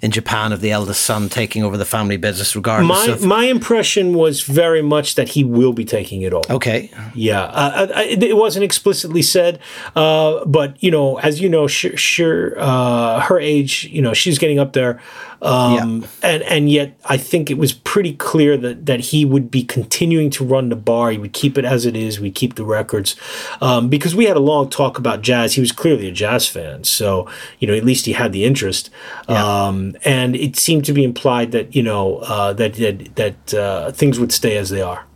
[0.00, 3.24] in Japan of the eldest son taking over the family business, regardless My of.
[3.24, 6.52] my impression was very much that he will be taking it over.
[6.52, 9.58] Okay, Yeah, uh, I, I- it wasn't explicitly said,
[9.96, 14.38] uh, but you know, as you know, sure, sure uh, her age, you know, she's
[14.38, 15.00] getting up there,
[15.40, 19.62] um, and and yet I think it was pretty clear that that he would be
[19.64, 21.10] continuing to run the bar.
[21.12, 22.20] He would keep it as it is.
[22.20, 23.16] We keep the records
[23.60, 25.54] um, because we had a long talk about jazz.
[25.54, 27.28] He was clearly a jazz fan, so
[27.58, 28.90] you know, at least he had the interest.
[29.28, 33.92] Um, and it seemed to be implied that you know uh, that that that uh,
[33.92, 35.06] things would stay as they are.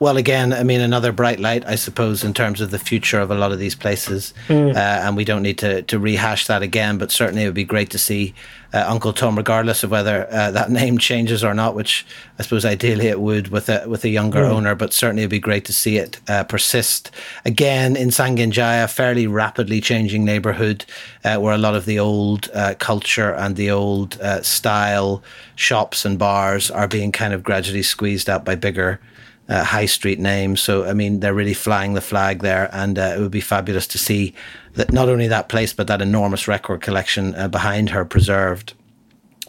[0.00, 3.32] Well, again, I mean, another bright light, I suppose, in terms of the future of
[3.32, 4.32] a lot of these places.
[4.76, 7.64] Uh, and we don't need to, to rehash that again, but certainly it would be
[7.64, 8.32] great to see
[8.72, 12.06] uh, Uncle Tom, regardless of whether uh, that name changes or not, which
[12.38, 15.40] I suppose ideally it would with a, with a younger owner, but certainly it'd be
[15.40, 17.10] great to see it uh, persist.
[17.44, 20.84] Again, in Sangenjaya, fairly rapidly changing neighborhood
[21.24, 25.24] uh, where a lot of the old uh, culture and the old uh, style
[25.56, 29.00] shops and bars are being kind of gradually squeezed out by bigger
[29.48, 30.60] uh, high street names.
[30.60, 33.86] So, I mean, they're really flying the flag there, and uh, it would be fabulous
[33.88, 34.34] to see
[34.74, 38.74] that not only that place, but that enormous record collection uh, behind her preserved.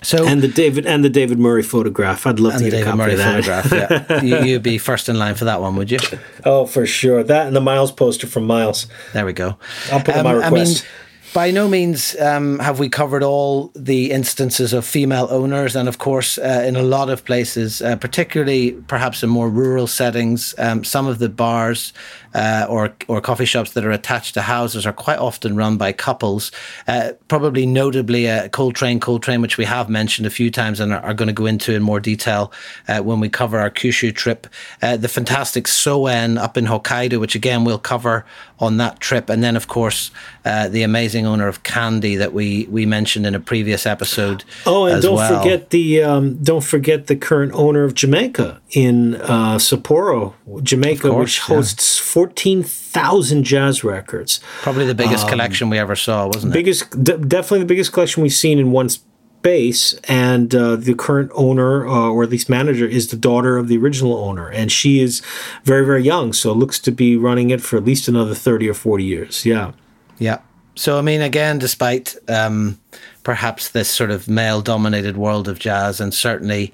[0.01, 2.25] So, And the David and the David Murray photograph.
[2.25, 3.45] I'd love and to the get a David copy Murray of that.
[3.65, 4.09] photograph.
[4.09, 5.99] Yeah, you, you'd be first in line for that one, would you?
[6.45, 7.21] Oh, for sure.
[7.21, 8.87] That and the Miles poster from Miles.
[9.11, 9.57] There we go.
[9.91, 10.85] I'll put in my Um, I mean, request.
[11.33, 15.97] By no means um, have we covered all the instances of female owners, and of
[15.97, 20.83] course, uh, in a lot of places, uh, particularly perhaps in more rural settings, um,
[20.83, 21.93] some of the bars
[22.33, 25.91] uh, or or coffee shops that are attached to houses are quite often run by
[25.91, 26.51] couples.
[26.87, 31.01] Uh, probably notably uh, Coltrane, Coltrane, which we have mentioned a few times and are,
[31.01, 32.51] are going to go into in more detail
[32.87, 34.47] uh, when we cover our Kyushu trip.
[34.81, 38.25] Uh, the fantastic Soen up in Hokkaido, which again we'll cover
[38.59, 40.11] on that trip, and then of course
[40.45, 44.43] uh, the amazing owner of Candy that we we mentioned in a previous episode.
[44.65, 45.41] Oh, and don't well.
[45.41, 51.19] forget the um, don't forget the current owner of Jamaica in uh, Sapporo, Jamaica, course,
[51.19, 51.97] which hosts.
[51.99, 54.41] Yeah 14,000 jazz records.
[54.61, 56.53] Probably the biggest um, collection we ever saw, wasn't it?
[56.53, 59.93] Biggest, d- definitely the biggest collection we've seen in one space.
[60.03, 63.77] And uh, the current owner, uh, or at least manager, is the daughter of the
[63.77, 64.49] original owner.
[64.49, 65.21] And she is
[65.63, 66.33] very, very young.
[66.33, 69.45] So looks to be running it for at least another 30 or 40 years.
[69.45, 69.71] Yeah.
[70.17, 70.39] Yeah.
[70.75, 72.81] So, I mean, again, despite um,
[73.23, 76.73] perhaps this sort of male dominated world of jazz, and certainly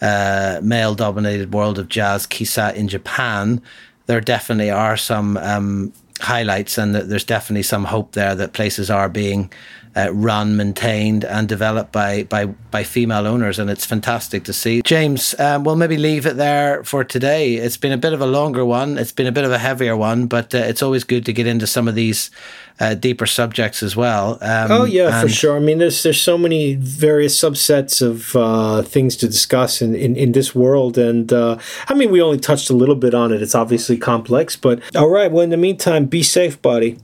[0.00, 3.60] uh, male dominated world of jazz, Kissa in Japan,
[4.06, 9.08] there definitely are some um, highlights and there's definitely some hope there that places are
[9.08, 9.50] being
[9.96, 14.82] uh, run, maintained, and developed by, by by female owners, and it's fantastic to see.
[14.82, 17.54] James, um, we'll maybe leave it there for today.
[17.54, 18.98] It's been a bit of a longer one.
[18.98, 21.46] It's been a bit of a heavier one, but uh, it's always good to get
[21.46, 22.30] into some of these
[22.78, 24.38] uh, deeper subjects as well.
[24.40, 25.56] Um, Oh yeah, for sure.
[25.56, 30.16] I mean, there's there's so many various subsets of uh, things to discuss in, in,
[30.16, 31.58] in this world, and uh,
[31.88, 33.42] I mean, we only touched a little bit on it.
[33.42, 35.30] It's obviously complex, but all right.
[35.30, 36.98] Well, in the meantime, be safe, buddy.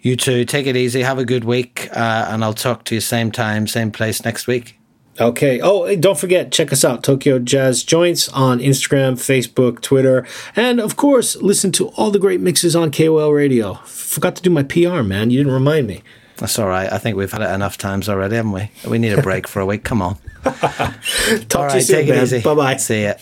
[0.00, 0.44] You too.
[0.44, 1.02] Take it easy.
[1.02, 4.46] Have a good week, uh, and I'll talk to you same time, same place next
[4.46, 4.78] week.
[5.20, 5.60] Okay.
[5.60, 10.96] Oh, don't forget, check us out, Tokyo Jazz Joints on Instagram, Facebook, Twitter, and of
[10.96, 13.74] course, listen to all the great mixes on KOL Radio.
[13.84, 15.30] Forgot to do my PR, man.
[15.30, 16.02] You didn't remind me.
[16.36, 16.90] That's all right.
[16.92, 18.70] I think we've had it enough times already, haven't we?
[18.88, 19.84] We need a break for a week.
[19.84, 20.16] Come on.
[20.42, 22.40] Talk all to you soon, Take it easy.
[22.40, 22.76] Bye bye.
[22.76, 23.14] See ya.